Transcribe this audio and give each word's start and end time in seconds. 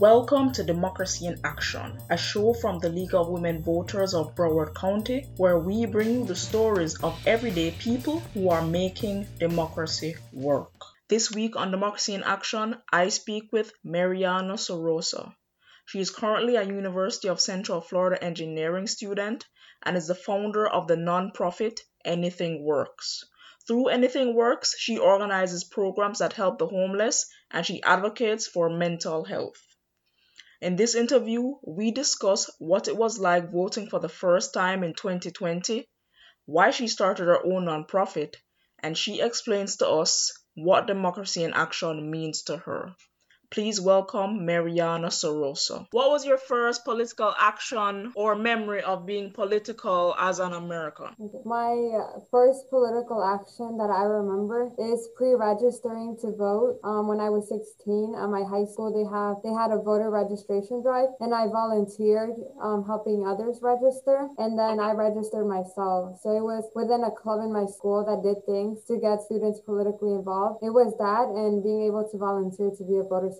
Welcome 0.00 0.52
to 0.52 0.62
Democracy 0.62 1.26
in 1.26 1.40
Action, 1.42 1.98
a 2.08 2.16
show 2.16 2.54
from 2.54 2.78
the 2.78 2.88
League 2.88 3.16
of 3.16 3.30
Women 3.30 3.64
Voters 3.64 4.14
of 4.14 4.36
Broward 4.36 4.72
County, 4.76 5.26
where 5.38 5.58
we 5.58 5.86
bring 5.86 6.14
you 6.14 6.24
the 6.24 6.36
stories 6.36 7.02
of 7.02 7.20
everyday 7.26 7.72
people 7.72 8.20
who 8.32 8.48
are 8.48 8.62
making 8.62 9.26
democracy 9.40 10.14
work. 10.32 10.70
This 11.08 11.32
week 11.32 11.56
on 11.56 11.72
Democracy 11.72 12.14
in 12.14 12.22
Action, 12.22 12.76
I 12.92 13.08
speak 13.08 13.48
with 13.50 13.72
Mariana 13.82 14.54
Sorosa. 14.54 15.34
She 15.86 15.98
is 15.98 16.10
currently 16.10 16.54
a 16.54 16.62
University 16.62 17.26
of 17.26 17.40
Central 17.40 17.80
Florida 17.80 18.22
engineering 18.22 18.86
student 18.86 19.46
and 19.82 19.96
is 19.96 20.06
the 20.06 20.14
founder 20.14 20.68
of 20.68 20.86
the 20.86 20.96
nonprofit 20.96 21.80
Anything 22.04 22.62
Works. 22.64 23.24
Through 23.66 23.88
Anything 23.88 24.36
Works, 24.36 24.78
she 24.78 24.96
organizes 24.96 25.64
programs 25.64 26.20
that 26.20 26.34
help 26.34 26.58
the 26.58 26.68
homeless 26.68 27.28
and 27.50 27.66
she 27.66 27.82
advocates 27.82 28.46
for 28.46 28.70
mental 28.70 29.24
health. 29.24 29.60
In 30.60 30.74
this 30.74 30.96
interview, 30.96 31.54
we 31.62 31.92
discuss 31.92 32.50
what 32.58 32.88
it 32.88 32.96
was 32.96 33.20
like 33.20 33.52
voting 33.52 33.88
for 33.88 34.00
the 34.00 34.08
first 34.08 34.52
time 34.52 34.82
in 34.82 34.92
2020, 34.92 35.88
why 36.46 36.70
she 36.72 36.88
started 36.88 37.26
her 37.26 37.44
own 37.46 37.66
nonprofit, 37.66 38.34
and 38.80 38.98
she 38.98 39.20
explains 39.20 39.76
to 39.76 39.88
us 39.88 40.32
what 40.54 40.86
democracy 40.88 41.44
in 41.44 41.52
action 41.54 42.10
means 42.10 42.42
to 42.42 42.56
her. 42.56 42.96
Please 43.50 43.80
welcome 43.80 44.44
Mariana 44.44 45.08
Sorosa. 45.08 45.86
What 45.90 46.10
was 46.10 46.26
your 46.26 46.36
first 46.36 46.84
political 46.84 47.32
action 47.38 48.12
or 48.14 48.36
memory 48.36 48.82
of 48.82 49.06
being 49.06 49.32
political 49.32 50.14
as 50.18 50.38
an 50.38 50.52
American? 50.52 51.16
My 51.46 51.72
uh, 51.72 52.20
first 52.30 52.68
political 52.68 53.24
action 53.24 53.78
that 53.78 53.88
I 53.88 54.04
remember 54.04 54.68
is 54.76 55.08
pre-registering 55.16 56.18
to 56.20 56.36
vote. 56.36 56.76
Um, 56.84 57.08
when 57.08 57.20
I 57.20 57.30
was 57.30 57.48
16 57.48 58.12
at 58.20 58.28
my 58.28 58.44
high 58.44 58.68
school, 58.68 58.92
they 58.92 59.08
have 59.08 59.40
they 59.40 59.56
had 59.56 59.72
a 59.72 59.80
voter 59.80 60.10
registration 60.12 60.82
drive, 60.82 61.08
and 61.20 61.32
I 61.32 61.48
volunteered 61.48 62.36
um, 62.60 62.84
helping 62.84 63.24
others 63.24 63.64
register, 63.64 64.28
and 64.36 64.58
then 64.60 64.76
I 64.76 64.92
registered 64.92 65.48
myself. 65.48 66.20
So 66.20 66.36
it 66.36 66.44
was 66.44 66.68
within 66.76 67.00
a 67.00 67.10
club 67.16 67.40
in 67.40 67.50
my 67.50 67.64
school 67.64 68.04
that 68.04 68.20
did 68.20 68.44
things 68.44 68.84
to 68.92 69.00
get 69.00 69.24
students 69.24 69.64
politically 69.64 70.12
involved. 70.12 70.60
It 70.60 70.76
was 70.76 70.92
that 71.00 71.32
and 71.32 71.64
being 71.64 71.88
able 71.88 72.04
to 72.12 72.16
volunteer 72.20 72.76
to 72.76 72.84
be 72.84 73.00
a 73.00 73.08
voter 73.08 73.32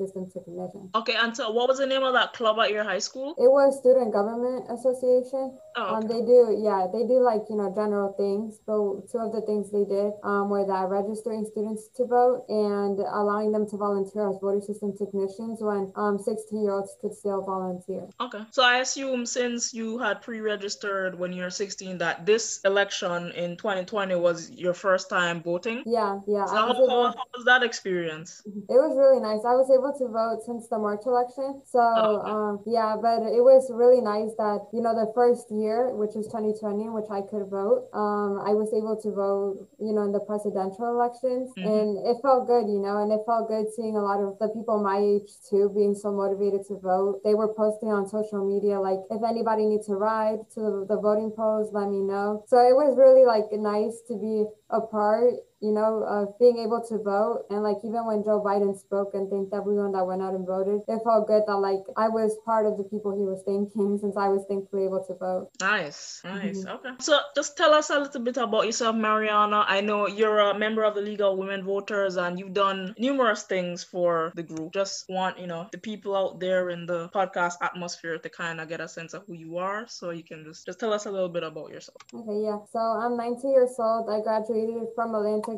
Okay, 0.94 1.14
and 1.14 1.36
so 1.36 1.50
what 1.50 1.68
was 1.68 1.78
the 1.78 1.86
name 1.86 2.02
of 2.02 2.14
that 2.14 2.32
club 2.32 2.58
at 2.58 2.70
your 2.70 2.84
high 2.84 2.98
school? 2.98 3.34
It 3.38 3.50
was 3.50 3.78
Student 3.78 4.12
Government 4.12 4.66
Association. 4.70 5.58
Oh, 5.78 5.94
Um, 5.94 6.06
they 6.10 6.20
do, 6.26 6.58
yeah, 6.58 6.86
they 6.92 7.06
do 7.06 7.20
like 7.22 7.42
you 7.48 7.56
know 7.56 7.70
general 7.74 8.12
things. 8.18 8.58
But 8.66 9.08
two 9.10 9.18
of 9.18 9.30
the 9.32 9.42
things 9.46 9.70
they 9.70 9.84
did 9.84 10.12
um, 10.24 10.50
were 10.50 10.66
that 10.66 10.88
registering 10.90 11.44
students 11.46 11.88
to 11.96 12.04
vote 12.06 12.44
and 12.48 12.98
allowing 12.98 13.52
them 13.52 13.64
to 13.70 13.76
volunteer 13.76 14.28
as 14.28 14.36
voter 14.42 14.60
system 14.60 14.90
technicians 14.96 15.62
when 15.62 15.92
um, 15.96 16.18
16 16.18 16.62
year 16.62 16.72
olds 16.72 16.96
could 17.00 17.14
still 17.14 17.42
volunteer. 17.44 18.08
Okay. 18.20 18.42
So 18.50 18.62
I 18.62 18.78
assume 18.78 19.26
since 19.26 19.72
you 19.72 19.98
had 19.98 20.20
pre-registered 20.22 21.18
when 21.18 21.32
you 21.32 21.42
were 21.44 21.50
16 21.50 21.98
that 21.98 22.26
this 22.26 22.60
election 22.64 23.30
in 23.32 23.56
2020 23.56 24.14
was 24.16 24.50
your 24.50 24.74
first 24.74 25.08
time 25.08 25.42
voting? 25.42 25.82
Yeah, 25.86 26.18
yeah. 26.26 26.46
So 26.46 26.54
how, 26.56 26.68
was 26.68 26.76
how, 26.78 26.84
able, 26.84 27.06
how 27.18 27.26
was 27.36 27.44
that 27.46 27.62
experience? 27.62 28.42
it 28.46 28.78
was 28.84 28.96
really 28.96 29.20
nice. 29.20 29.42
I 29.44 29.54
was 29.54 29.70
able 29.70 29.92
to 30.00 30.06
vote 30.12 30.40
since 30.44 30.68
the 30.68 30.78
March 30.78 31.04
election. 31.06 31.62
So 31.64 31.78
Oh, 31.80 32.16
okay. 32.20 32.30
um, 32.30 32.52
yeah, 32.66 32.96
but 33.00 33.22
it 33.38 33.42
was 33.42 33.70
really 33.72 34.00
nice 34.00 34.32
that 34.36 34.60
you 34.72 34.80
know 34.82 34.94
the 34.94 35.10
first 35.14 35.46
year, 35.50 35.67
which 36.00 36.14
was 36.14 36.26
2020, 36.28 36.84
in 36.88 36.92
which 36.92 37.10
I 37.10 37.20
could 37.30 37.46
vote, 37.60 37.80
um, 37.92 38.32
I 38.50 38.52
was 38.54 38.70
able 38.80 38.96
to 39.04 39.10
vote, 39.10 39.56
you 39.78 39.92
know, 39.94 40.02
in 40.08 40.12
the 40.12 40.20
presidential 40.30 40.86
elections, 40.96 41.46
Mhm. 41.56 41.66
and 41.72 41.88
it 42.10 42.16
felt 42.22 42.46
good, 42.46 42.66
you 42.74 42.80
know, 42.84 42.96
and 43.02 43.10
it 43.16 43.22
felt 43.26 43.48
good 43.48 43.66
seeing 43.76 43.96
a 43.96 44.02
lot 44.02 44.20
of 44.26 44.38
the 44.38 44.48
people 44.56 44.76
my 44.78 44.98
age 44.98 45.30
too 45.48 45.64
being 45.78 45.94
so 45.94 46.08
motivated 46.22 46.62
to 46.70 46.74
vote. 46.76 47.20
They 47.24 47.34
were 47.34 47.48
posting 47.62 47.90
on 47.96 48.06
social 48.06 48.42
media 48.44 48.80
like, 48.88 49.00
if 49.10 49.22
anybody 49.22 49.64
needs 49.66 49.88
a 49.88 49.96
ride 49.96 50.40
to 50.54 50.60
the, 50.60 50.86
the 50.90 50.98
voting 51.06 51.30
polls, 51.30 51.72
let 51.72 51.88
me 51.90 52.02
know. 52.02 52.28
So 52.46 52.56
it 52.58 52.74
was 52.82 52.96
really 52.96 53.24
like 53.34 53.46
nice 53.52 53.96
to 54.08 54.14
be 54.16 54.34
a 54.70 54.80
part 54.80 55.34
you 55.60 55.72
know, 55.72 56.04
of 56.06 56.38
being 56.38 56.58
able 56.58 56.82
to 56.88 56.98
vote. 56.98 57.46
And 57.50 57.62
like 57.62 57.78
even 57.84 58.06
when 58.06 58.22
Joe 58.22 58.42
Biden 58.44 58.78
spoke 58.78 59.14
and 59.14 59.28
thanked 59.30 59.54
everyone 59.54 59.92
that 59.92 60.06
went 60.06 60.22
out 60.22 60.34
and 60.34 60.46
voted, 60.46 60.80
it 60.86 61.00
felt 61.04 61.26
good 61.26 61.42
that 61.46 61.56
like 61.56 61.82
I 61.96 62.08
was 62.08 62.36
part 62.44 62.66
of 62.66 62.76
the 62.76 62.84
people 62.84 63.16
he 63.16 63.24
was 63.24 63.42
thanking 63.46 63.98
since 63.98 64.16
I 64.16 64.28
was 64.28 64.44
thankfully 64.48 64.84
able 64.84 65.04
to 65.04 65.14
vote. 65.14 65.50
Nice, 65.60 66.22
nice. 66.24 66.64
Mhm. 66.64 66.74
Okay. 66.76 66.90
So 67.00 67.18
just 67.34 67.56
tell 67.56 67.72
us 67.74 67.90
a 67.90 67.98
little 67.98 68.20
bit 68.20 68.36
about 68.36 68.66
yourself, 68.66 68.94
Mariana. 68.96 69.64
I 69.66 69.80
know 69.80 70.06
you're 70.06 70.38
a 70.38 70.58
member 70.58 70.84
of 70.84 70.94
the 70.94 71.00
League 71.02 71.20
of 71.20 71.38
Women 71.38 71.64
Voters 71.64 72.16
and 72.16 72.38
you've 72.38 72.54
done 72.54 72.94
numerous 72.98 73.42
things 73.44 73.82
for 73.82 74.32
the 74.34 74.42
group. 74.42 74.72
Just 74.72 75.08
want, 75.08 75.38
you 75.38 75.46
know, 75.46 75.66
the 75.72 75.78
people 75.78 76.14
out 76.16 76.40
there 76.40 76.70
in 76.70 76.86
the 76.86 77.08
podcast 77.08 77.54
atmosphere 77.62 78.18
to 78.18 78.28
kind 78.28 78.60
of 78.60 78.68
get 78.68 78.80
a 78.80 78.88
sense 78.88 79.14
of 79.14 79.24
who 79.26 79.34
you 79.34 79.58
are. 79.58 79.86
So 79.88 80.10
you 80.10 80.22
can 80.22 80.44
just 80.44 80.66
just 80.66 80.78
tell 80.80 80.92
us 80.92 81.06
a 81.06 81.10
little 81.10 81.28
bit 81.28 81.42
about 81.42 81.70
yourself. 81.70 81.96
Okay, 82.14 82.42
yeah. 82.44 82.58
So 82.72 82.78
I'm 82.78 83.16
19 83.16 83.50
years 83.50 83.74
old. 83.78 84.08
I 84.08 84.20
graduated 84.20 84.88
from 84.94 85.14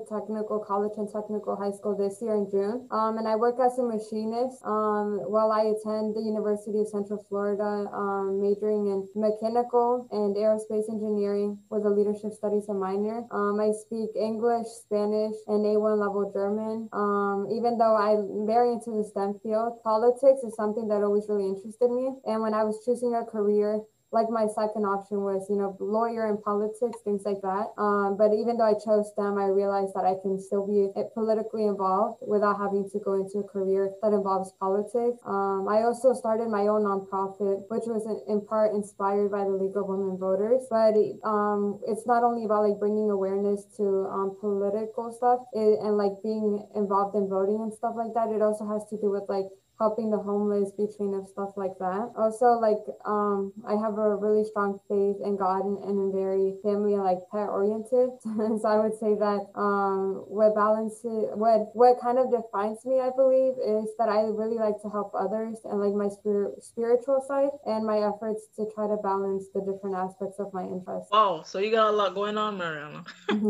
Technical 0.09 0.61
College 0.61 0.95
and 0.97 1.11
Technical 1.11 1.56
High 1.56 1.73
School 1.73 1.97
this 1.97 2.23
year 2.23 2.34
in 2.34 2.51
June. 2.51 2.87
Um, 2.91 3.19
and 3.19 3.27
I 3.27 3.34
work 3.37 3.59
as 3.59 3.78
a 3.78 3.83
machinist 3.83 4.62
um, 4.65 5.19
while 5.27 5.51
I 5.51 5.75
attend 5.75 6.15
the 6.15 6.23
University 6.23 6.81
of 6.81 6.89
Central 6.89 7.25
Florida, 7.28 7.91
um, 7.91 8.41
majoring 8.41 8.87
in 8.87 9.09
mechanical 9.15 10.06
and 10.12 10.37
aerospace 10.37 10.89
engineering 10.89 11.59
with 11.71 11.84
a 11.84 11.91
leadership 11.91 12.33
studies 12.33 12.69
minor. 12.69 13.27
Um, 13.31 13.59
I 13.59 13.73
speak 13.73 14.11
English, 14.15 14.67
Spanish, 14.67 15.37
and 15.47 15.65
A1 15.67 15.99
level 15.99 16.31
German. 16.33 16.89
Um, 16.93 17.49
even 17.50 17.79
though 17.79 17.97
I'm 17.97 18.47
very 18.47 18.73
into 18.73 18.91
the 18.91 19.05
STEM 19.05 19.41
field, 19.43 19.83
politics 19.83 20.43
is 20.43 20.55
something 20.55 20.89
that 20.89 21.03
always 21.03 21.27
really 21.29 21.49
interested 21.49 21.91
me. 21.91 22.15
And 22.25 22.43
when 22.43 22.55
I 22.55 22.65
was 22.65 22.84
choosing 22.84 23.15
a 23.15 23.25
career, 23.25 23.81
like 24.12 24.26
my 24.28 24.47
second 24.50 24.82
option 24.82 25.22
was, 25.22 25.47
you 25.48 25.56
know, 25.56 25.76
lawyer 25.78 26.26
and 26.26 26.43
politics, 26.43 26.98
things 27.04 27.22
like 27.25 27.41
that. 27.43 27.71
Um, 27.78 28.19
but 28.19 28.34
even 28.34 28.59
though 28.59 28.66
I 28.66 28.75
chose 28.75 29.15
STEM, 29.15 29.38
I 29.38 29.47
realized 29.47 29.94
that 29.94 30.03
I 30.03 30.19
can 30.19 30.34
still 30.34 30.66
be 30.66 30.91
politically 31.15 31.66
involved 31.66 32.19
without 32.26 32.59
having 32.59 32.91
to 32.91 32.99
go 32.99 33.15
into 33.15 33.38
a 33.38 33.47
career 33.47 33.94
that 34.03 34.10
involves 34.10 34.50
politics. 34.59 35.22
Um, 35.22 35.70
I 35.70 35.87
also 35.87 36.12
started 36.12 36.50
my 36.50 36.66
own 36.66 36.82
nonprofit, 36.82 37.70
which 37.70 37.87
was 37.87 38.03
in, 38.26 38.43
part 38.50 38.75
inspired 38.75 39.31
by 39.31 39.47
the 39.47 39.54
League 39.54 39.76
of 39.78 39.87
Women 39.87 40.19
Voters. 40.19 40.66
But 40.66 40.99
um, 41.22 41.78
it's 41.87 42.06
not 42.06 42.26
only 42.26 42.44
about 42.44 42.66
like 42.66 42.82
bringing 42.82 43.10
awareness 43.10 43.65
to 43.78 44.10
um, 44.10 44.34
political 44.41 45.15
stuff 45.15 45.47
and 45.54 45.97
like 45.97 46.19
being 46.22 46.66
involved 46.75 47.15
in 47.15 47.28
voting 47.28 47.62
and 47.62 47.72
stuff 47.72 47.94
like 47.94 48.10
that. 48.15 48.34
It 48.34 48.43
also 48.43 48.66
has 48.66 48.82
to 48.91 48.99
do 48.99 49.10
with 49.10 49.25
like 49.28 49.47
helping 49.81 50.11
the 50.11 50.19
homeless, 50.19 50.71
between 50.77 51.15
and 51.15 51.27
stuff 51.27 51.57
like 51.57 51.73
that. 51.81 52.13
Also, 52.17 52.61
like 52.61 52.85
um, 53.07 53.53
I 53.67 53.73
have 53.81 53.97
a 53.97 54.15
really 54.15 54.45
strong 54.45 54.79
faith 54.89 55.17
in 55.25 55.37
God 55.37 55.65
and, 55.65 55.79
and 55.83 55.97
I'm 55.97 56.13
very 56.13 56.55
family 56.63 56.97
like 56.97 57.19
pet 57.33 57.49
oriented. 57.49 58.11
And 58.25 58.61
so 58.63 58.69
I 58.69 58.79
would 58.79 58.95
say 59.01 59.17
that 59.17 59.49
um, 59.57 60.29
what 60.29 60.55
balances, 60.55 61.33
what 61.35 61.73
what 61.73 61.97
kind 62.01 62.19
of 62.19 62.31
defines 62.31 62.85
me, 62.85 63.01
I 63.01 63.11
believe, 63.17 63.57
is 63.57 63.89
that 63.99 64.09
I 64.13 64.29
really 64.29 64.61
like 64.61 64.77
to 64.85 64.89
help 64.93 65.13
others 65.17 65.59
and 65.65 65.81
like 65.81 65.97
my 65.97 66.12
spirit, 66.12 66.62
spiritual 66.62 67.25
side 67.27 67.51
and 67.65 67.87
my 67.87 68.05
efforts 68.05 68.53
to 68.57 68.69
try 68.75 68.87
to 68.87 68.97
balance 69.03 69.49
the 69.55 69.65
different 69.65 69.97
aspects 69.97 70.39
of 70.39 70.53
my 70.53 70.62
interests. 70.62 71.09
Wow, 71.11 71.43
so 71.45 71.59
you 71.59 71.71
got 71.71 71.89
a 71.89 71.97
lot 71.97 72.15
going 72.15 72.37
on, 72.37 72.59
Mariana. 72.59 73.05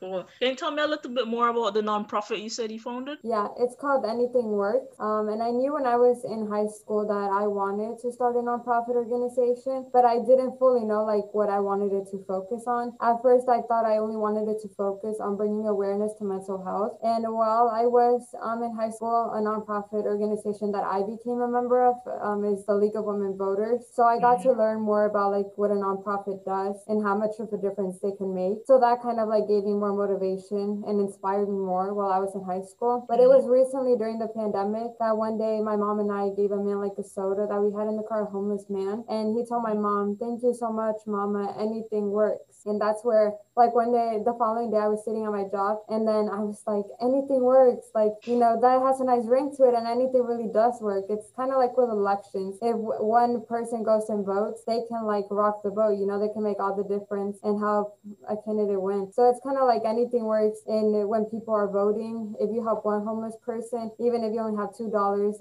Cool. 0.00 0.26
Can 0.40 0.50
you 0.50 0.56
tell 0.56 0.70
me 0.70 0.82
a 0.82 0.86
little 0.86 1.10
bit 1.12 1.26
more 1.26 1.48
about 1.48 1.74
the 1.74 1.80
nonprofit 1.80 2.42
you 2.42 2.48
said 2.48 2.70
you 2.70 2.80
founded? 2.80 3.18
Yeah, 3.22 3.48
it's 3.58 3.74
called 3.80 4.04
Anything 4.04 4.48
Works. 4.52 4.94
Um, 4.98 5.28
and 5.28 5.42
I 5.42 5.50
knew 5.50 5.65
when 5.70 5.86
I 5.86 5.96
was 5.96 6.24
in 6.24 6.48
high 6.48 6.66
school 6.66 7.06
that 7.06 7.30
I 7.30 7.46
wanted 7.46 7.98
to 8.02 8.12
start 8.12 8.36
a 8.36 8.42
nonprofit 8.42 8.94
organization, 8.94 9.90
but 9.92 10.04
I 10.04 10.18
didn't 10.22 10.58
fully 10.58 10.84
know 10.84 11.04
like 11.04 11.26
what 11.32 11.48
I 11.48 11.60
wanted 11.60 11.92
it 11.92 12.10
to 12.10 12.24
focus 12.26 12.64
on. 12.66 12.96
At 13.00 13.22
first, 13.22 13.48
I 13.48 13.62
thought 13.66 13.84
I 13.84 13.98
only 13.98 14.16
wanted 14.16 14.48
it 14.48 14.62
to 14.62 14.68
focus 14.76 15.18
on 15.20 15.36
bringing 15.36 15.66
awareness 15.66 16.12
to 16.18 16.24
mental 16.24 16.62
health. 16.62 16.98
And 17.02 17.24
while 17.32 17.68
I 17.72 17.86
was 17.86 18.22
um, 18.42 18.62
in 18.62 18.74
high 18.74 18.90
school, 18.90 19.32
a 19.34 19.40
nonprofit 19.40 20.04
organization 20.04 20.72
that 20.72 20.84
I 20.84 21.02
became 21.02 21.40
a 21.40 21.48
member 21.48 21.84
of 21.86 21.96
um, 22.22 22.44
is 22.44 22.64
the 22.66 22.74
League 22.74 22.96
of 22.96 23.04
Women 23.04 23.36
Voters. 23.36 23.86
So 23.92 24.04
I 24.04 24.18
got 24.18 24.42
to 24.42 24.52
learn 24.52 24.80
more 24.80 25.06
about 25.06 25.32
like 25.32 25.50
what 25.56 25.70
a 25.70 25.78
nonprofit 25.78 26.44
does 26.44 26.76
and 26.86 27.02
how 27.02 27.16
much 27.16 27.38
of 27.38 27.52
a 27.52 27.58
difference 27.58 27.98
they 28.02 28.12
can 28.12 28.34
make. 28.34 28.66
So 28.66 28.78
that 28.80 29.02
kind 29.02 29.20
of 29.20 29.28
like 29.28 29.48
gave 29.48 29.64
me 29.64 29.74
more 29.74 29.92
motivation 29.92 30.84
and 30.86 31.00
inspired 31.00 31.48
me 31.48 31.58
more 31.58 31.94
while 31.94 32.12
I 32.12 32.18
was 32.18 32.34
in 32.34 32.44
high 32.44 32.62
school. 32.62 33.04
But 33.08 33.20
it 33.20 33.28
was 33.28 33.48
recently 33.48 33.96
during 33.96 34.18
the 34.18 34.28
pandemic 34.28 34.98
that 35.00 35.16
one 35.16 35.38
day 35.38 35.55
my 35.60 35.76
mom 35.76 36.00
and 36.00 36.10
I 36.10 36.30
gave 36.34 36.50
a 36.50 36.56
man 36.56 36.80
like 36.80 36.96
a 36.98 37.04
soda 37.04 37.46
that 37.48 37.60
we 37.60 37.72
had 37.72 37.88
in 37.88 37.96
the 37.96 38.02
car, 38.02 38.22
a 38.26 38.30
homeless 38.30 38.64
man, 38.68 39.04
and 39.08 39.36
he 39.36 39.44
told 39.44 39.62
my 39.62 39.74
mom, 39.74 40.16
thank 40.18 40.42
you 40.42 40.54
so 40.54 40.72
much, 40.72 40.96
mama. 41.06 41.54
Anything 41.58 42.10
works. 42.10 42.55
And 42.64 42.80
that's 42.80 43.04
where 43.04 43.34
like 43.56 43.74
one 43.74 43.92
day 43.92 44.18
the 44.24 44.34
following 44.38 44.70
day 44.70 44.78
I 44.78 44.88
was 44.88 45.04
sitting 45.04 45.24
at 45.24 45.32
my 45.32 45.44
job 45.48 45.78
and 45.88 46.06
then 46.06 46.28
I 46.28 46.40
was 46.40 46.62
like, 46.66 46.84
anything 47.00 47.42
works. 47.42 47.90
Like, 47.94 48.12
you 48.24 48.36
know, 48.36 48.58
that 48.60 48.82
has 48.82 49.00
a 49.00 49.04
nice 49.04 49.26
ring 49.26 49.54
to 49.56 49.64
it 49.64 49.74
and 49.74 49.86
anything 49.86 50.22
really 50.24 50.50
does 50.52 50.80
work. 50.80 51.06
It's 51.08 51.30
kind 51.36 51.52
of 51.52 51.58
like 51.58 51.76
with 51.76 51.90
elections. 51.90 52.58
If 52.60 52.76
one 52.76 53.44
person 53.46 53.82
goes 53.82 54.08
and 54.08 54.24
votes, 54.24 54.62
they 54.66 54.82
can 54.88 55.04
like 55.06 55.24
rock 55.30 55.62
the 55.62 55.70
boat, 55.70 55.98
you 55.98 56.06
know, 56.06 56.18
they 56.18 56.32
can 56.32 56.42
make 56.42 56.58
all 56.58 56.74
the 56.74 56.84
difference 56.84 57.38
and 57.42 57.60
help 57.60 57.98
a 58.28 58.36
candidate 58.36 58.80
win. 58.80 59.12
So 59.12 59.30
it's 59.30 59.40
kind 59.44 59.58
of 59.58 59.66
like 59.66 59.82
anything 59.86 60.24
works 60.24 60.60
in 60.66 61.06
when 61.08 61.26
people 61.26 61.54
are 61.54 61.70
voting. 61.70 62.34
If 62.40 62.50
you 62.50 62.64
help 62.64 62.84
one 62.84 63.04
homeless 63.04 63.36
person, 63.44 63.90
even 64.00 64.24
if 64.24 64.32
you 64.34 64.40
only 64.40 64.58
have 64.58 64.74
$2, 64.74 64.92